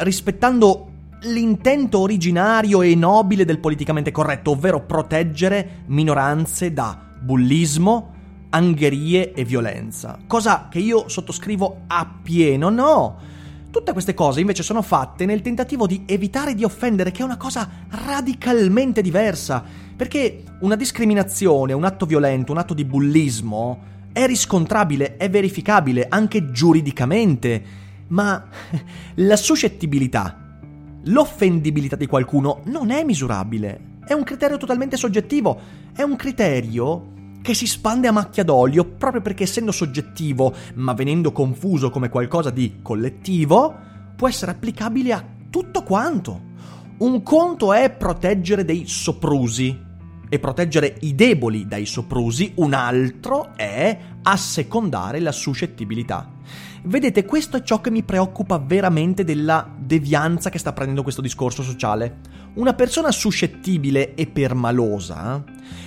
rispettando 0.04 0.90
l'intento 1.22 2.00
originario 2.00 2.82
e 2.82 2.94
nobile 2.94 3.44
del 3.44 3.58
politicamente 3.58 4.10
corretto, 4.10 4.52
ovvero 4.52 4.84
proteggere 4.84 5.82
minoranze 5.86 6.72
da 6.72 6.98
bullismo, 7.20 8.10
angherie 8.50 9.32
e 9.32 9.44
violenza. 9.44 10.18
Cosa 10.26 10.68
che 10.70 10.78
io 10.78 11.08
sottoscrivo 11.08 11.82
appieno, 11.86 12.68
no. 12.68 13.30
Tutte 13.70 13.92
queste 13.92 14.12
cose 14.12 14.40
invece 14.40 14.62
sono 14.62 14.82
fatte 14.82 15.24
nel 15.24 15.40
tentativo 15.40 15.86
di 15.86 16.02
evitare 16.06 16.54
di 16.54 16.62
offendere, 16.62 17.10
che 17.10 17.22
è 17.22 17.24
una 17.24 17.38
cosa 17.38 17.68
radicalmente 17.88 19.00
diversa. 19.00 19.64
Perché 19.96 20.42
una 20.60 20.76
discriminazione, 20.76 21.72
un 21.72 21.84
atto 21.84 22.04
violento, 22.04 22.52
un 22.52 22.58
atto 22.58 22.74
di 22.74 22.84
bullismo 22.84 23.90
è 24.12 24.26
riscontrabile, 24.26 25.16
è 25.16 25.28
verificabile 25.30 26.06
anche 26.08 26.50
giuridicamente, 26.50 27.62
ma 28.08 28.44
la 29.16 29.36
suscettibilità, 29.36 30.58
l'offendibilità 31.04 31.96
di 31.96 32.06
qualcuno 32.06 32.60
non 32.64 32.90
è 32.90 33.02
misurabile, 33.04 33.98
è 34.06 34.12
un 34.12 34.24
criterio 34.24 34.58
totalmente 34.58 34.96
soggettivo, 34.96 35.58
è 35.94 36.02
un 36.02 36.16
criterio 36.16 37.10
che 37.42 37.54
si 37.54 37.66
spande 37.66 38.06
a 38.06 38.12
macchia 38.12 38.44
d'olio 38.44 38.84
proprio 38.84 39.20
perché 39.20 39.44
essendo 39.44 39.72
soggettivo, 39.72 40.54
ma 40.74 40.92
venendo 40.92 41.32
confuso 41.32 41.90
come 41.90 42.08
qualcosa 42.08 42.50
di 42.50 42.78
collettivo, 42.82 43.74
può 44.14 44.28
essere 44.28 44.52
applicabile 44.52 45.12
a 45.12 45.24
tutto 45.50 45.82
quanto. 45.82 46.50
Un 46.98 47.22
conto 47.22 47.72
è 47.72 47.90
proteggere 47.90 48.64
dei 48.64 48.86
soprusi, 48.86 49.90
e 50.32 50.38
proteggere 50.38 50.96
i 51.00 51.14
deboli 51.14 51.66
dai 51.66 51.84
soprusi, 51.84 52.52
un 52.54 52.72
altro 52.72 53.54
è 53.54 53.98
assecondare 54.22 55.20
la 55.20 55.32
suscettibilità. 55.32 56.28
Vedete, 56.84 57.24
questo 57.24 57.56
è 57.56 57.62
ciò 57.62 57.80
che 57.80 57.90
mi 57.90 58.02
preoccupa 58.02 58.58
veramente 58.58 59.24
della 59.24 59.68
devianza 59.76 60.50
che 60.50 60.58
sta 60.58 60.72
prendendo 60.72 61.02
questo 61.02 61.20
discorso 61.20 61.62
sociale. 61.62 62.18
Una 62.54 62.74
persona 62.74 63.10
suscettibile 63.10 64.14
e 64.14 64.26
permalosa 64.26 65.42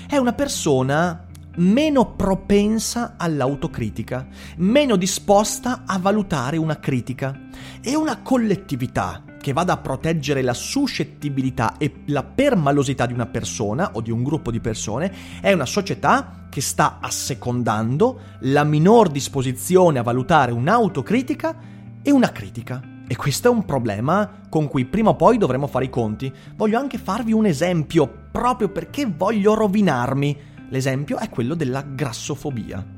è 0.07 0.17
una 0.17 0.33
persona 0.33 1.25
meno 1.57 2.13
propensa 2.15 3.15
all'autocritica, 3.17 4.27
meno 4.57 4.95
disposta 4.95 5.83
a 5.85 5.97
valutare 5.99 6.57
una 6.57 6.79
critica. 6.79 7.39
E 7.81 7.95
una 7.95 8.21
collettività 8.21 9.23
che 9.45 9.53
vada 9.53 9.73
a 9.73 9.77
proteggere 9.77 10.41
la 10.41 10.55
suscettibilità 10.55 11.77
e 11.77 12.01
la 12.05 12.23
permalosità 12.23 13.05
di 13.05 13.13
una 13.13 13.27
persona 13.27 13.91
o 13.93 14.01
di 14.01 14.09
un 14.09 14.23
gruppo 14.23 14.49
di 14.49 14.59
persone 14.59 15.13
è 15.39 15.53
una 15.53 15.67
società 15.67 16.47
che 16.49 16.61
sta 16.61 16.97
assecondando 16.99 18.21
la 18.39 18.63
minor 18.63 19.09
disposizione 19.09 19.99
a 19.99 20.01
valutare 20.01 20.51
un'autocritica 20.51 21.57
e 22.01 22.09
una 22.09 22.31
critica. 22.31 23.03
E 23.07 23.15
questo 23.15 23.49
è 23.49 23.51
un 23.51 23.65
problema 23.65 24.47
con 24.49 24.67
cui 24.67 24.85
prima 24.85 25.11
o 25.11 25.15
poi 25.15 25.37
dovremo 25.37 25.67
fare 25.67 25.85
i 25.85 25.91
conti. 25.91 26.33
Voglio 26.55 26.79
anche 26.79 26.97
farvi 26.97 27.31
un 27.31 27.45
esempio, 27.45 28.11
proprio 28.31 28.69
perché 28.69 29.05
voglio 29.05 29.53
rovinarmi. 29.53 30.37
L'esempio 30.69 31.19
è 31.19 31.29
quello 31.29 31.53
della 31.53 31.83
grassofobia 31.83 32.94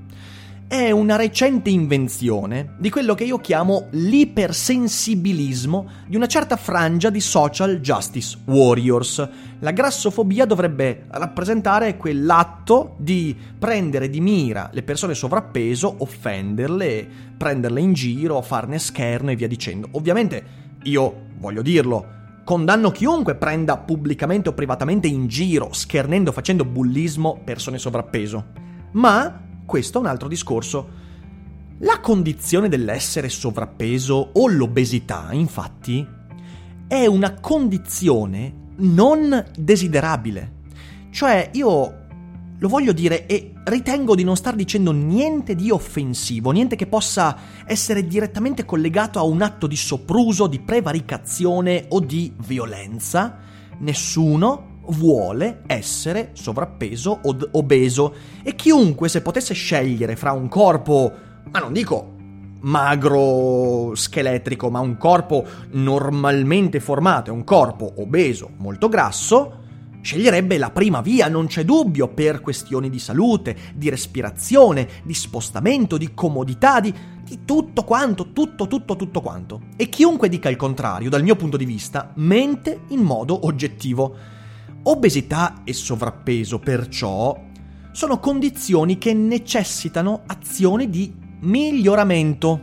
è 0.68 0.92
una 0.92 1.16
recente 1.16 1.70
invenzione 1.70 2.74
di 2.78 2.90
quello 2.90 3.16
che 3.16 3.24
io 3.24 3.38
chiamo 3.38 3.88
l'ipersensibilismo 3.92 5.90
di 6.08 6.18
una 6.18 6.28
certa 6.28 6.58
frangia 6.58 7.10
di 7.10 7.22
social 7.22 7.80
justice 7.80 8.38
warriors. 8.44 9.30
La 9.60 9.72
grassofobia 9.72 10.44
dovrebbe 10.46 11.06
rappresentare 11.08 11.96
quell'atto 11.96 12.96
di 12.98 13.34
prendere 13.58 14.10
di 14.10 14.20
mira 14.20 14.70
le 14.74 14.84
persone 14.84 15.14
sovrappeso, 15.14 15.96
offenderle, 16.00 17.08
prenderle 17.38 17.80
in 17.80 17.94
giro, 17.94 18.42
farne 18.42 18.78
scherno 18.78 19.32
e 19.32 19.38
via 19.38 19.48
dicendo. 19.48 19.88
Ovviamente 19.92 20.44
io 20.84 21.28
voglio 21.38 21.62
dirlo, 21.62 22.06
condanno 22.44 22.92
chiunque 22.92 23.36
prenda 23.36 23.78
pubblicamente 23.78 24.50
o 24.50 24.54
privatamente 24.54 25.08
in 25.08 25.28
giro, 25.28 25.70
schernendo, 25.72 26.34
facendo 26.34 26.66
bullismo 26.66 27.40
persone 27.46 27.78
sovrappeso. 27.78 28.66
Ma 28.92 29.46
questo 29.68 29.98
è 29.98 30.02
un 30.02 30.08
altro 30.08 30.30
discorso. 30.30 30.90
La 31.80 32.00
condizione 32.00 32.70
dell'essere 32.70 33.28
sovrappeso 33.28 34.32
o 34.34 34.48
l'obesità, 34.48 35.28
infatti, 35.34 36.08
è 36.88 37.06
una 37.06 37.34
condizione 37.40 38.70
non 38.78 39.46
desiderabile. 39.56 40.54
Cioè, 41.12 41.50
io 41.54 42.06
lo 42.60 42.68
voglio 42.70 42.94
dire 42.94 43.28
e 43.28 43.54
ritengo 43.66 44.16
di 44.16 44.24
non 44.24 44.38
star 44.38 44.56
dicendo 44.56 44.92
niente 44.92 45.54
di 45.54 45.70
offensivo, 45.70 46.52
niente 46.52 46.78
che 46.78 46.88
possa 46.88 47.38
essere 47.66 48.08
direttamente 48.08 48.64
collegato 48.64 49.20
a 49.20 49.24
un 49.24 49.42
atto 49.42 49.68
di 49.68 49.76
sopruso, 49.76 50.48
di 50.48 50.60
prevaricazione 50.60 51.86
o 51.90 52.00
di 52.00 52.34
violenza. 52.38 53.40
Nessuno 53.80 54.67
vuole 54.90 55.62
essere 55.68 56.30
sovrappeso 56.34 57.20
o 57.24 57.38
obeso 57.52 58.14
e 58.44 58.56
chiunque 58.56 59.10
se 59.10 59.22
potesse 59.22 59.54
scegliere 59.54 60.16
fra 60.16 60.32
un 60.32 60.48
corpo, 60.48 61.12
ma 61.52 61.60
non 61.60 61.74
dico 61.74 62.16
magro 62.60 63.94
scheletrico, 63.94 64.70
ma 64.70 64.80
un 64.80 64.98
corpo 64.98 65.46
normalmente 65.72 66.80
formato 66.80 67.30
e 67.30 67.34
un 67.34 67.44
corpo 67.44 67.94
obeso 67.98 68.50
molto 68.58 68.90
grasso, 68.90 69.66
sceglierebbe 70.02 70.58
la 70.58 70.72
prima 70.72 71.02
via, 71.02 71.28
non 71.28 71.48
c'è 71.48 71.66
dubbio, 71.66 72.08
per 72.08 72.42
questioni 72.42 72.90
di 72.90 73.00
salute, 73.00 73.56
di 73.76 73.90
respirazione, 73.90 74.88
di 75.04 75.14
spostamento, 75.14 75.98
di 75.98 76.14
comodità, 76.14 76.80
di, 76.80 76.94
di 77.24 77.40
tutto 77.46 77.84
quanto, 77.84 78.32
tutto, 78.32 78.68
tutto, 78.68 78.96
tutto 78.96 79.22
quanto. 79.22 79.62
E 79.76 79.90
chiunque 79.90 80.30
dica 80.30 80.50
il 80.50 80.56
contrario, 80.56 81.10
dal 81.10 81.24
mio 81.24 81.36
punto 81.36 81.58
di 81.58 81.66
vista, 81.66 82.12
mente 82.16 82.82
in 82.90 83.02
modo 83.02 83.46
oggettivo. 83.46 84.16
Obesità 84.90 85.64
e 85.66 85.74
sovrappeso, 85.74 86.60
perciò, 86.60 87.38
sono 87.92 88.20
condizioni 88.20 88.98
che 88.98 89.14
necessitano 89.14 90.22
azioni 90.28 90.90
di 90.90 91.14
miglioramento. 91.42 92.62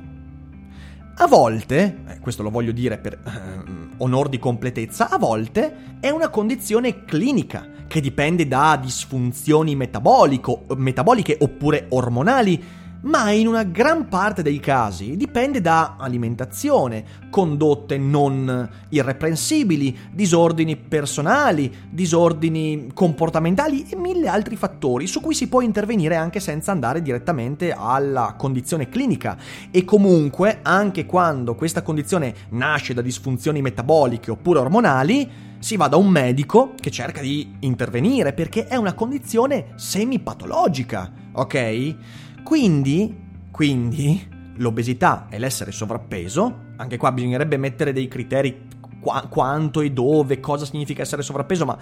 A 1.17 1.27
volte, 1.27 2.03
eh, 2.09 2.21
questo 2.21 2.43
lo 2.43 2.49
voglio 2.49 2.73
dire 2.73 2.97
per 2.97 3.13
eh, 3.13 3.95
onor 3.99 4.31
di 4.31 4.39
completezza, 4.39 5.11
a 5.11 5.19
volte 5.19 5.99
è 6.01 6.09
una 6.09 6.31
condizione 6.31 7.05
clinica 7.05 7.69
che 7.87 8.01
dipende 8.01 8.49
da 8.49 8.79
disfunzioni 8.81 9.77
metaboliche 9.77 11.37
oppure 11.39 11.89
ormonali, 11.91 12.65
ma 13.05 13.31
in 13.31 13.47
una 13.47 13.64
gran 13.64 14.09
parte 14.09 14.43
dei 14.43 14.61
casi 14.61 15.17
dipende 15.17 15.61
da 15.61 15.97
alimentazione, 15.99 17.05
condotte 17.31 17.99
non 17.99 18.69
irreprensibili, 18.90 19.97
disordini 20.12 20.77
personali, 20.77 21.73
disordini 21.90 22.90
comportamentali 22.95 23.87
e 23.88 23.97
mille 23.97 24.29
altri 24.29 24.57
fattori 24.57 25.07
su 25.07 25.21
cui 25.21 25.35
si 25.35 25.49
può 25.49 25.61
intervenire 25.61 26.17
anche 26.17 26.40
senza 26.40 26.73
andare 26.73 27.03
direttamente 27.03 27.75
alla 27.77 28.35
condizione 28.38 28.88
clinica. 28.88 29.37
E 29.71 29.85
comunque, 29.85 30.61
anche 30.62 31.05
quando 31.05 31.55
questa 31.55 31.83
condizione 31.83 32.35
nasce 32.51 32.95
da 32.95 33.03
disfunzioni 33.03 33.61
metaboliche 33.61 34.31
oppure 34.31 34.61
ormonali, 34.61 35.53
si 35.59 35.77
va 35.77 35.88
da 35.88 35.97
un 35.97 36.09
medico 36.09 36.75
che 36.79 36.90
cerca 36.90 37.23
di 37.23 37.57
intervenire 37.61 38.35
perché 38.35 38.67
è 38.67 38.77
una 38.77 38.93
condizione 38.93 39.73
semipatologica, 39.77 41.11
ok? 41.33 41.97
Quindi, 42.45 43.17
quindi, 43.51 44.29
l'obesità 44.57 45.29
e 45.31 45.39
l'essere 45.39 45.73
sovrappeso, 45.73 46.73
anche 46.77 46.99
qua 46.99 47.11
bisognerebbe 47.11 47.57
mettere 47.57 47.95
dei 47.95 48.07
criteri 48.07 48.69
qua, 49.05 49.27
quanto 49.29 49.83
e 49.83 49.93
dove, 49.93 50.40
cosa 50.40 50.64
significa 50.64 51.03
essere 51.03 51.23
sovrappeso, 51.23 51.67
ma 51.67 51.77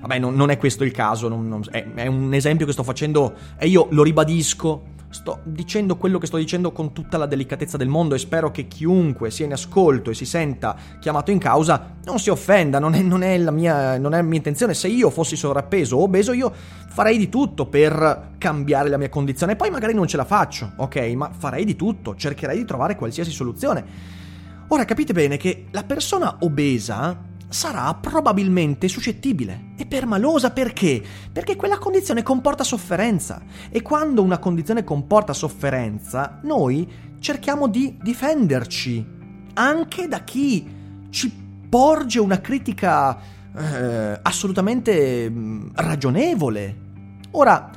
vabbè, 0.00 0.18
non, 0.18 0.34
non 0.34 0.50
è 0.50 0.58
questo 0.58 0.84
il 0.84 0.92
caso, 0.92 1.28
non, 1.28 1.48
non, 1.48 1.62
è, 1.70 1.84
è 1.94 2.06
un 2.06 2.34
esempio 2.34 2.66
che 2.66 2.72
sto 2.72 2.82
facendo 2.82 3.34
e 3.56 3.66
io 3.66 3.88
lo 3.90 4.02
ribadisco 4.02 4.94
sto 5.08 5.40
dicendo 5.44 5.96
quello 5.96 6.18
che 6.18 6.26
sto 6.26 6.36
dicendo 6.36 6.72
con 6.72 6.92
tutta 6.92 7.16
la 7.16 7.26
delicatezza 7.26 7.76
del 7.76 7.88
mondo 7.88 8.14
e 8.14 8.18
spero 8.18 8.50
che 8.50 8.66
chiunque 8.66 9.30
sia 9.30 9.46
in 9.46 9.52
ascolto 9.52 10.10
e 10.10 10.14
si 10.14 10.26
senta 10.26 10.76
chiamato 10.98 11.30
in 11.30 11.38
causa 11.38 11.94
non 12.04 12.18
si 12.18 12.28
offenda, 12.28 12.78
non 12.78 12.92
è, 12.92 13.00
non 13.00 13.22
è, 13.22 13.38
mia, 13.50 13.98
non 13.98 14.12
è 14.12 14.16
la 14.16 14.22
mia 14.22 14.36
intenzione. 14.36 14.74
Se 14.74 14.88
io 14.88 15.08
fossi 15.10 15.36
sovrappeso 15.36 15.96
o 15.96 16.02
obeso 16.02 16.32
io 16.32 16.52
farei 16.88 17.18
di 17.18 17.28
tutto 17.28 17.66
per 17.66 18.32
cambiare 18.38 18.88
la 18.88 18.98
mia 18.98 19.08
condizione. 19.08 19.56
Poi 19.56 19.70
magari 19.70 19.94
non 19.94 20.06
ce 20.06 20.16
la 20.16 20.24
faccio, 20.24 20.72
ok? 20.76 20.96
Ma 21.14 21.30
farei 21.36 21.64
di 21.64 21.76
tutto, 21.76 22.14
cercherei 22.14 22.58
di 22.58 22.64
trovare 22.64 22.96
qualsiasi 22.96 23.30
soluzione. 23.30 23.84
Ora 24.68 24.84
capite 24.84 25.12
bene 25.12 25.36
che 25.36 25.66
la 25.70 25.84
persona 25.84 26.38
obesa 26.40 27.16
sarà 27.48 27.94
probabilmente 27.94 28.88
suscettibile 28.88 29.74
e 29.76 29.86
permalosa 29.86 30.50
perché? 30.50 31.00
Perché 31.30 31.54
quella 31.54 31.78
condizione 31.78 32.24
comporta 32.24 32.64
sofferenza 32.64 33.40
e 33.70 33.80
quando 33.82 34.22
una 34.22 34.38
condizione 34.38 34.82
comporta 34.82 35.32
sofferenza 35.32 36.40
noi 36.42 36.90
cerchiamo 37.20 37.68
di 37.68 37.96
difenderci 38.02 39.06
anche 39.54 40.08
da 40.08 40.24
chi 40.24 40.68
ci 41.10 41.32
porge 41.68 42.18
una 42.18 42.40
critica 42.40 43.16
eh, 43.56 44.18
assolutamente 44.20 45.30
mm, 45.30 45.68
ragionevole. 45.74 46.84
Ora, 47.32 47.70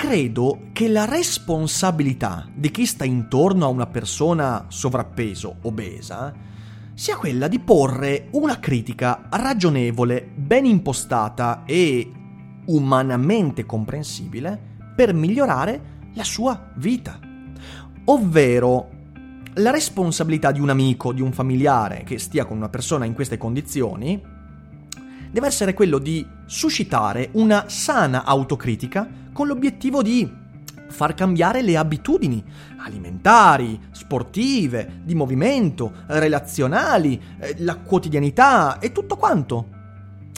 credo 0.00 0.68
che 0.72 0.88
la 0.88 1.04
responsabilità 1.04 2.48
di 2.54 2.70
chi 2.70 2.86
sta 2.86 3.04
intorno 3.04 3.66
a 3.66 3.68
una 3.68 3.86
persona 3.86 4.64
sovrappeso, 4.68 5.56
obesa, 5.60 6.32
sia 6.94 7.16
quella 7.16 7.48
di 7.48 7.58
porre 7.58 8.28
una 8.30 8.58
critica 8.58 9.28
ragionevole, 9.28 10.26
ben 10.34 10.64
impostata 10.64 11.64
e 11.66 12.10
umanamente 12.64 13.66
comprensibile 13.66 14.58
per 14.96 15.12
migliorare 15.12 15.98
la 16.14 16.24
sua 16.24 16.70
vita. 16.76 17.20
Ovvero 18.06 18.88
la 19.56 19.70
responsabilità 19.70 20.50
di 20.50 20.60
un 20.60 20.70
amico, 20.70 21.12
di 21.12 21.20
un 21.20 21.32
familiare 21.32 22.04
che 22.04 22.18
stia 22.18 22.46
con 22.46 22.56
una 22.56 22.70
persona 22.70 23.04
in 23.04 23.12
queste 23.12 23.36
condizioni 23.36 24.18
deve 25.30 25.46
essere 25.46 25.74
quello 25.74 25.98
di 25.98 26.26
suscitare 26.46 27.28
una 27.32 27.68
sana 27.68 28.24
autocritica 28.24 29.28
con 29.40 29.48
l'obiettivo 29.48 30.02
di 30.02 30.30
far 30.88 31.14
cambiare 31.14 31.62
le 31.62 31.78
abitudini 31.78 32.44
alimentari, 32.76 33.80
sportive, 33.90 35.00
di 35.02 35.14
movimento, 35.14 35.94
relazionali, 36.08 37.18
eh, 37.38 37.54
la 37.60 37.76
quotidianità 37.76 38.78
e 38.80 38.92
tutto 38.92 39.16
quanto, 39.16 39.68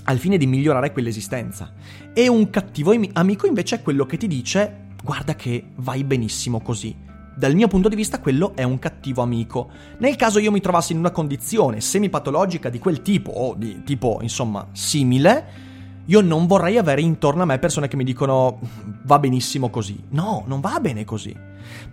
al 0.05 0.19
fine 0.19 0.37
di 0.37 0.47
migliorare 0.47 0.93
quell'esistenza. 0.93 1.73
E 2.12 2.29
un 2.29 2.49
cattivo 2.51 2.95
amico 3.15 3.49
invece 3.49 3.75
è 3.75 3.83
quello 3.83 4.07
che 4.07 4.17
ti 4.17 4.29
dice 4.29 4.91
guarda 5.03 5.35
che 5.35 5.71
vai 5.79 6.05
benissimo 6.05 6.61
così. 6.61 6.97
Dal 7.35 7.57
mio 7.57 7.67
punto 7.67 7.88
di 7.88 7.97
vista 7.97 8.21
quello 8.21 8.55
è 8.55 8.62
un 8.62 8.79
cattivo 8.79 9.21
amico. 9.21 9.69
Nel 9.99 10.15
caso 10.15 10.38
io 10.38 10.53
mi 10.53 10.61
trovassi 10.61 10.93
in 10.93 10.99
una 10.99 11.11
condizione 11.11 11.81
semipatologica 11.81 12.69
di 12.69 12.79
quel 12.79 13.03
tipo 13.03 13.33
o 13.33 13.55
di 13.57 13.83
tipo 13.83 14.21
insomma 14.23 14.69
simile, 14.71 15.72
io 16.07 16.21
non 16.21 16.47
vorrei 16.47 16.79
avere 16.79 17.01
intorno 17.01 17.43
a 17.43 17.45
me 17.45 17.59
persone 17.59 17.87
che 17.87 17.97
mi 17.97 18.05
dicono 18.05 18.59
va 19.05 19.19
benissimo 19.19 19.71
così. 19.71 20.03
No, 20.11 20.45
non 20.47 20.61
va 20.61 20.79
bene 20.81 21.05
così. 21.05 21.35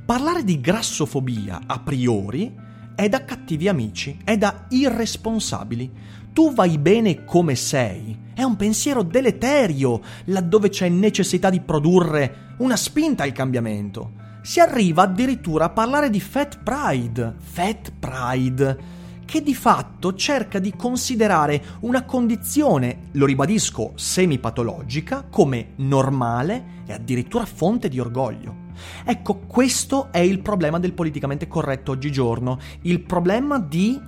Parlare 0.04 0.44
di 0.44 0.60
grassofobia 0.60 1.62
a 1.68 1.80
priori 1.80 2.54
è 2.96 3.08
da 3.08 3.24
cattivi 3.24 3.68
amici, 3.68 4.18
è 4.24 4.38
da 4.38 4.66
irresponsabili. 4.70 5.92
Tu 6.34 6.54
vai 6.54 6.78
bene 6.78 7.24
come 7.24 7.56
sei. 7.56 8.18
È 8.34 8.42
un 8.44 8.56
pensiero 8.56 9.04
deleterio 9.04 10.02
laddove 10.26 10.70
c'è 10.70 10.90
necessità 10.90 11.50
di 11.50 11.60
produrre 11.60 12.56
una 12.58 12.76
spinta 12.76 13.24
al 13.24 13.32
cambiamento. 13.32 14.14
Si 14.42 14.60
arriva 14.60 15.04
addirittura 15.04 15.66
a 15.66 15.70
parlare 15.70 16.10
di 16.10 16.20
fat 16.20 16.60
pride. 16.64 17.36
Fat 17.38 17.92
pride 18.00 18.98
che 19.30 19.44
di 19.44 19.54
fatto 19.54 20.16
cerca 20.16 20.58
di 20.58 20.74
considerare 20.76 21.64
una 21.82 22.04
condizione, 22.04 23.10
lo 23.12 23.28
ribadisco, 23.28 23.92
semipatologica 23.94 25.28
come 25.30 25.74
normale 25.76 26.82
e 26.88 26.94
addirittura 26.94 27.46
fonte 27.46 27.90
di 27.90 28.00
orgoglio. 28.00 28.68
Ecco, 29.06 29.42
questo 29.46 30.08
è 30.12 30.18
il 30.18 30.40
problema 30.40 30.80
del 30.80 30.94
politicamente 30.94 31.48
corretto 31.48 31.92
oggigiorno, 31.92 32.58
il 32.82 33.02
problema 33.02 33.60
di 33.60 34.02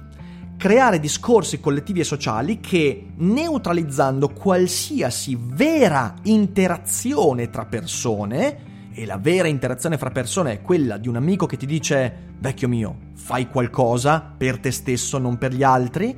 creare 0.58 1.00
discorsi 1.00 1.60
collettivi 1.60 2.00
e 2.00 2.04
sociali 2.04 2.60
che, 2.60 3.12
neutralizzando 3.18 4.30
qualsiasi 4.30 5.38
vera 5.40 6.16
interazione 6.24 7.52
tra 7.52 7.66
persone, 7.66 8.70
e 8.94 9.06
la 9.06 9.18
vera 9.18 9.48
interazione 9.48 9.98
fra 9.98 10.12
persone 10.12 10.54
è 10.54 10.62
quella 10.62 10.98
di 10.98 11.08
un 11.08 11.16
amico 11.16 11.46
che 11.46 11.58
ti 11.58 11.66
dice 11.66 12.14
vecchio 12.40 12.68
mio, 12.68 12.96
fai 13.14 13.48
qualcosa 13.48 14.34
per 14.36 14.60
te 14.60 14.72
stesso, 14.72 15.18
non 15.18 15.38
per 15.38 15.54
gli 15.54 15.64
altri, 15.64 16.16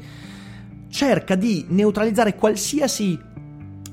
cerca 0.89 1.35
di 1.35 1.65
neutralizzare 1.69 2.35
qualsiasi, 2.35 3.19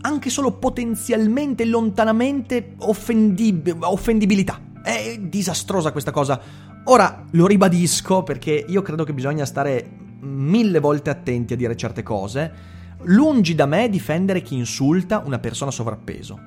anche 0.02 0.30
solo 0.30 0.52
potenzialmente, 0.52 1.64
lontanamente 1.64 2.74
offendib- 2.78 3.76
offendibilità. 3.80 4.60
È 4.82 5.18
disastrosa 5.18 5.92
questa 5.92 6.10
cosa. 6.10 6.40
Ora 6.84 7.24
lo 7.30 7.46
ribadisco 7.46 8.22
perché 8.22 8.64
io 8.66 8.82
credo 8.82 9.04
che 9.04 9.12
bisogna 9.12 9.44
stare 9.44 10.08
mille 10.20 10.80
volte 10.80 11.10
attenti 11.10 11.52
a 11.52 11.56
dire 11.56 11.76
certe 11.76 12.02
cose. 12.02 12.78
Lungi 13.04 13.54
da 13.54 13.66
me 13.66 13.88
difendere 13.88 14.42
chi 14.42 14.56
insulta 14.56 15.22
una 15.24 15.38
persona 15.38 15.70
sovrappeso, 15.70 16.38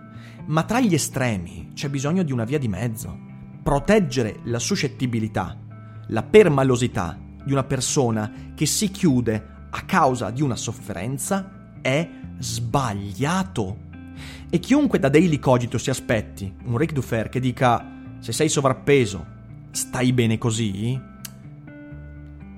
ma 0.45 0.63
tra 0.63 0.79
gli 0.79 0.93
estremi 0.93 1.71
c'è 1.73 1.89
bisogno 1.89 2.23
di 2.23 2.31
una 2.31 2.43
via 2.43 2.57
di 2.57 2.67
mezzo. 2.67 3.31
Proteggere 3.63 4.39
la 4.43 4.59
suscettibilità 4.59 5.57
la 6.07 6.23
permalosità 6.23 7.17
di 7.43 7.51
una 7.51 7.63
persona 7.63 8.31
che 8.55 8.65
si 8.65 8.89
chiude 8.91 9.51
a 9.69 9.81
causa 9.81 10.29
di 10.29 10.41
una 10.41 10.55
sofferenza 10.55 11.71
è 11.81 12.07
sbagliato. 12.37 13.91
E 14.49 14.59
chiunque 14.59 14.99
da 14.99 15.09
Daily 15.09 15.39
Cogito 15.39 15.77
si 15.77 15.89
aspetti 15.89 16.53
un 16.65 16.77
Rick 16.77 16.93
Dufer 16.93 17.29
che 17.29 17.39
dica 17.39 17.91
se 18.19 18.31
sei 18.31 18.49
sovrappeso, 18.49 19.25
stai 19.71 20.13
bene 20.13 20.37
così, 20.37 20.99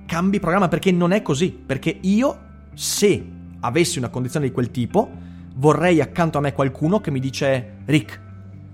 cambi 0.06 0.39
programma 0.39 0.67
perché 0.67 0.91
non 0.91 1.12
è 1.12 1.21
così. 1.21 1.52
Perché 1.52 1.98
io, 2.02 2.39
se 2.74 3.26
avessi 3.62 3.98
una 3.98 4.10
condizione 4.10 4.48
di 4.48 4.52
quel 4.52 4.69
tipo, 4.69 5.10
vorrei 5.56 6.02
accanto 6.02 6.38
a 6.38 6.41
me 6.41 6.54
qualcuno 6.54 7.00
che 7.00 7.12
mi 7.12 7.20
dice 7.20 7.78
Rick, 7.86 8.20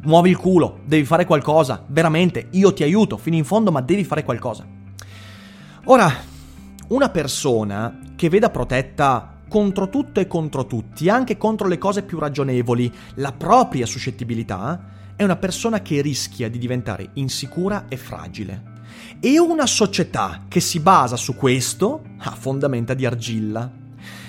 muovi 0.03 0.29
il 0.29 0.37
culo, 0.37 0.79
devi 0.85 1.05
fare 1.05 1.25
qualcosa, 1.25 1.83
veramente, 1.87 2.47
io 2.51 2.73
ti 2.73 2.83
aiuto 2.83 3.17
fino 3.17 3.35
in 3.35 3.45
fondo, 3.45 3.71
ma 3.71 3.81
devi 3.81 4.03
fare 4.03 4.23
qualcosa. 4.23 4.65
Ora, 5.85 6.11
una 6.87 7.09
persona 7.09 7.99
che 8.15 8.29
veda 8.29 8.49
protetta 8.49 9.39
contro 9.47 9.89
tutto 9.89 10.19
e 10.19 10.27
contro 10.27 10.65
tutti, 10.65 11.09
anche 11.09 11.37
contro 11.37 11.67
le 11.67 11.77
cose 11.77 12.03
più 12.03 12.19
ragionevoli, 12.19 12.91
la 13.15 13.31
propria 13.31 13.85
suscettibilità, 13.85 14.99
è 15.15 15.23
una 15.23 15.35
persona 15.35 15.81
che 15.81 16.01
rischia 16.01 16.49
di 16.49 16.57
diventare 16.57 17.09
insicura 17.13 17.85
e 17.87 17.97
fragile. 17.97 18.69
E 19.19 19.39
una 19.39 19.67
società 19.67 20.45
che 20.47 20.59
si 20.59 20.79
basa 20.79 21.15
su 21.15 21.35
questo 21.35 22.01
ha 22.17 22.31
fondamenta 22.31 22.93
di 22.93 23.05
argilla. 23.05 23.69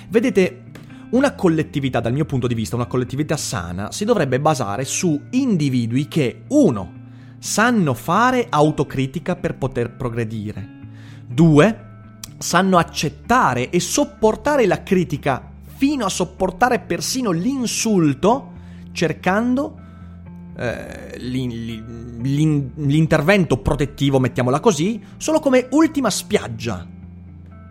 Vedete, 0.09 0.65
una 1.12 1.35
collettività, 1.35 2.01
dal 2.01 2.12
mio 2.12 2.25
punto 2.25 2.46
di 2.46 2.55
vista, 2.55 2.77
una 2.77 2.87
collettività 2.87 3.37
sana, 3.37 3.92
si 3.92 4.05
dovrebbe 4.05 4.40
basare 4.40 4.85
su 4.85 5.20
individui 5.31 6.09
che, 6.09 6.42
uno, 6.48 7.01
sanno 7.38 7.94
fare 7.94 8.46
autocritica 8.48 9.37
per 9.37 9.57
poter 9.57 9.94
progredire. 9.94 10.81
Due, 11.27 11.90
sanno 12.38 12.79
accettare 12.79 13.70
e 13.70 13.81
sopportare 13.81 14.66
la 14.66 14.83
critica 14.83 15.51
fino 15.64 16.05
a 16.05 16.11
sopportare 16.11 16.81
persino 16.81 17.31
l'insulto, 17.31 18.51
cercando 18.92 19.79
eh, 20.57 21.18
l'intervento 21.18 23.59
protettivo, 23.59 24.18
mettiamola 24.18 24.61
così, 24.61 24.98
solo 25.18 25.40
come 25.40 25.68
ultima 25.72 26.09
spiaggia. 26.09 26.88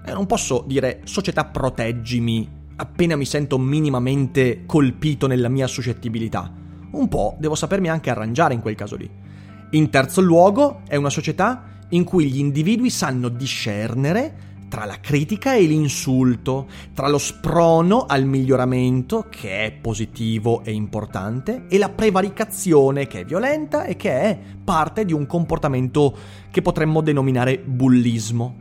E 0.06 0.14
non 0.14 0.28
posso 0.28 0.64
dire 0.68 1.02
società 1.06 1.46
proteggimi 1.46 2.60
appena 2.82 3.16
mi 3.16 3.26
sento 3.26 3.60
minimamente 3.60 4.64
colpito 4.66 5.28
nella 5.28 5.50
mia 5.50 5.68
suscettibilità. 5.68 6.52
Un 6.92 7.08
po' 7.08 7.36
devo 7.38 7.54
sapermi 7.54 7.90
anche 7.90 8.10
arrangiare 8.10 8.56
in 8.56 8.60
quel 8.60 8.74
caso 8.74 8.96
lì. 8.96 9.10
In 9.72 9.90
terzo 9.92 10.20
luogo, 10.20 10.82
è 10.88 10.96
una 10.96 11.12
società 11.12 11.80
in 11.90 12.04
cui 12.04 12.26
gli 12.26 12.40
individui 12.40 12.90
sanno 12.90 13.30
discernere 13.30 14.50
tra 14.68 14.86
la 14.86 15.00
critica 15.00 15.54
e 15.54 15.64
l'insulto, 15.64 16.68
tra 16.94 17.08
lo 17.08 17.20
sprono 17.20 18.06
al 18.06 18.26
miglioramento, 18.26 19.28
che 19.30 19.66
è 19.66 19.72
positivo 19.74 20.64
e 20.64 20.72
importante, 20.72 21.66
e 21.68 21.78
la 21.78 21.90
prevaricazione, 21.90 23.06
che 23.06 23.20
è 23.20 23.26
violenta 23.26 23.84
e 23.84 23.96
che 23.96 24.12
è 24.12 24.40
parte 24.64 25.06
di 25.06 25.14
un 25.14 25.28
comportamento 25.28 26.18
che 26.50 26.62
potremmo 26.62 27.02
denominare 27.02 27.60
bullismo. 27.60 28.56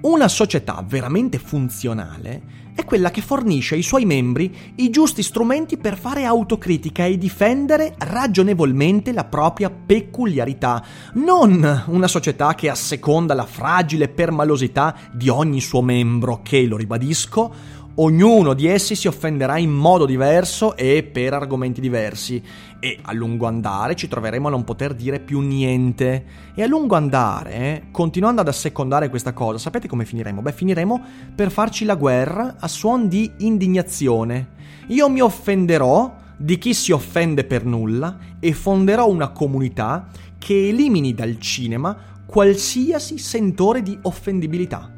Una 0.00 0.28
società 0.28 0.84
veramente 0.86 1.38
funzionale 1.38 2.67
è 2.78 2.84
quella 2.84 3.10
che 3.10 3.22
fornisce 3.22 3.74
ai 3.74 3.82
suoi 3.82 4.04
membri 4.04 4.72
i 4.76 4.88
giusti 4.90 5.24
strumenti 5.24 5.78
per 5.78 5.98
fare 5.98 6.24
autocritica 6.24 7.04
e 7.06 7.18
difendere 7.18 7.96
ragionevolmente 7.98 9.12
la 9.12 9.24
propria 9.24 9.68
peculiarità, 9.68 10.84
non 11.14 11.82
una 11.86 12.06
società 12.06 12.54
che 12.54 12.70
asseconda 12.70 13.34
la 13.34 13.46
fragile 13.46 14.06
permalosità 14.06 14.94
di 15.10 15.28
ogni 15.28 15.60
suo 15.60 15.82
membro 15.82 16.40
che, 16.40 16.66
lo 16.66 16.76
ribadisco, 16.76 17.52
ognuno 18.00 18.54
di 18.54 18.66
essi 18.66 18.94
si 18.94 19.08
offenderà 19.08 19.58
in 19.58 19.70
modo 19.70 20.06
diverso 20.06 20.76
e 20.76 21.02
per 21.02 21.34
argomenti 21.34 21.80
diversi 21.80 22.42
e 22.78 22.98
a 23.02 23.12
lungo 23.12 23.46
andare 23.46 23.96
ci 23.96 24.08
troveremo 24.08 24.48
a 24.48 24.50
non 24.50 24.64
poter 24.64 24.94
dire 24.94 25.18
più 25.18 25.40
niente 25.40 26.24
e 26.54 26.62
a 26.62 26.66
lungo 26.66 26.94
andare, 26.94 27.88
continuando 27.90 28.40
ad 28.40 28.48
assecondare 28.48 29.08
questa 29.08 29.32
cosa, 29.32 29.58
sapete 29.58 29.88
come 29.88 30.04
finiremo? 30.04 30.42
Beh, 30.42 30.52
finiremo 30.52 31.04
per 31.34 31.50
farci 31.50 31.84
la 31.84 31.96
guerra 31.96 32.56
a 32.58 32.68
suon 32.68 33.08
di 33.08 33.30
indignazione. 33.38 34.56
Io 34.88 35.08
mi 35.08 35.20
offenderò 35.20 36.14
di 36.36 36.56
chi 36.58 36.74
si 36.74 36.92
offende 36.92 37.44
per 37.44 37.64
nulla 37.64 38.16
e 38.38 38.52
fonderò 38.52 39.08
una 39.08 39.30
comunità 39.30 40.06
che 40.38 40.68
elimini 40.68 41.14
dal 41.14 41.40
cinema 41.40 41.96
qualsiasi 42.24 43.18
sentore 43.18 43.82
di 43.82 43.98
offendibilità 44.02 44.92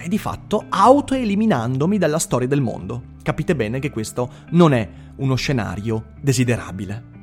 e 0.00 0.08
di 0.08 0.18
fatto 0.18 0.66
autoeliminandomi 0.68 1.98
dalla 1.98 2.18
storia 2.18 2.48
del 2.48 2.60
mondo. 2.60 3.12
Capite 3.22 3.56
bene 3.56 3.78
che 3.78 3.90
questo 3.90 4.30
non 4.50 4.72
è 4.72 4.88
uno 5.16 5.34
scenario 5.34 6.12
desiderabile. 6.20 7.13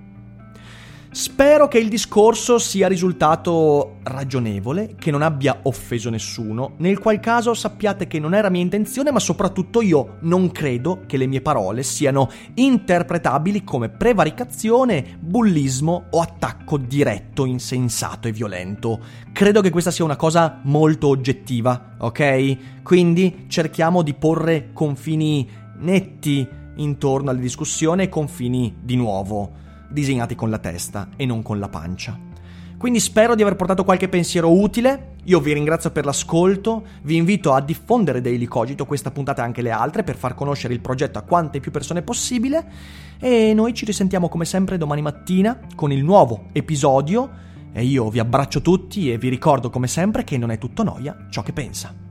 Spero 1.14 1.68
che 1.68 1.78
il 1.78 1.90
discorso 1.90 2.58
sia 2.58 2.88
risultato 2.88 3.98
ragionevole, 4.04 4.96
che 4.98 5.12
non 5.12 5.22
abbia 5.22 5.60
offeso 5.64 6.10
nessuno, 6.10 6.76
nel 6.78 7.00
qual 7.00 7.20
caso 7.20 7.54
sappiate 7.54 8.08
che 8.08 8.18
non 8.18 8.34
era 8.34 8.50
mia 8.50 8.62
intenzione, 8.62 9.12
ma 9.12 9.20
soprattutto 9.20 9.82
io 9.82 10.20
non 10.22 10.52
credo 10.52 11.02
che 11.08 11.18
le 11.18 11.28
mie 11.28 11.42
parole 11.42 11.84
siano 11.84 12.30
interpretabili 12.54 13.66
come 13.66 13.90
prevaricazione, 13.90 15.18
bullismo 15.20 16.06
o 16.12 16.22
attacco 16.22 16.78
diretto, 16.78 17.44
insensato 17.44 18.30
e 18.30 18.32
violento. 18.32 18.98
Credo 19.34 19.60
che 19.60 19.70
questa 19.70 19.92
sia 19.92 20.06
una 20.06 20.16
cosa 20.16 20.62
molto 20.64 21.10
oggettiva, 21.10 21.98
ok? 21.98 22.84
Quindi 22.84 23.48
cerchiamo 23.50 24.02
di 24.02 24.14
porre 24.14 24.70
confini 24.72 25.46
netti 25.80 26.48
intorno 26.76 27.32
alla 27.32 27.40
discussione 27.42 28.04
e 28.04 28.10
confini 28.10 28.78
di 28.82 28.96
nuovo 28.96 29.60
disegnati 29.92 30.36
con 30.36 30.50
la 30.50 30.58
testa 30.58 31.10
e 31.16 31.26
non 31.26 31.42
con 31.42 31.60
la 31.60 31.70
pancia. 31.70 32.30
Quindi 32.82 33.00
spero 33.00 33.36
di 33.36 33.44
aver 33.44 33.56
portato 33.56 33.84
qualche 33.84 34.10
pensiero 34.10 34.52
utile, 34.52 35.18
io 35.26 35.40
vi 35.40 35.54
ringrazio 35.54 35.92
per 35.92 36.04
l'ascolto, 36.04 36.84
vi 37.04 37.16
invito 37.16 37.54
a 37.54 37.62
diffondere 37.62 38.22
Daily 38.22 38.46
Cogito, 38.46 38.88
questa 38.88 39.12
puntata 39.12 39.44
e 39.44 39.46
anche 39.46 39.62
le 39.62 39.70
altre, 39.70 40.04
per 40.04 40.16
far 40.16 40.34
conoscere 40.34 40.74
il 40.74 40.80
progetto 40.80 41.20
a 41.20 41.22
quante 41.22 41.60
più 41.60 41.70
persone 41.70 42.02
possibile 42.02 42.66
e 43.20 43.54
noi 43.54 43.76
ci 43.76 43.86
risentiamo 43.86 44.30
come 44.30 44.46
sempre 44.46 44.80
domani 44.80 45.04
mattina 45.04 45.60
con 45.76 45.92
il 45.92 46.04
nuovo 46.04 46.46
episodio 46.54 47.30
e 47.72 47.84
io 47.84 48.10
vi 48.10 48.18
abbraccio 48.18 48.64
tutti 48.64 49.12
e 49.12 49.20
vi 49.20 49.30
ricordo 49.30 49.70
come 49.70 49.86
sempre 49.86 50.24
che 50.24 50.40
non 50.40 50.50
è 50.50 50.58
tutto 50.58 50.82
noia 50.82 51.28
ciò 51.30 51.44
che 51.44 51.54
pensa. 51.54 52.11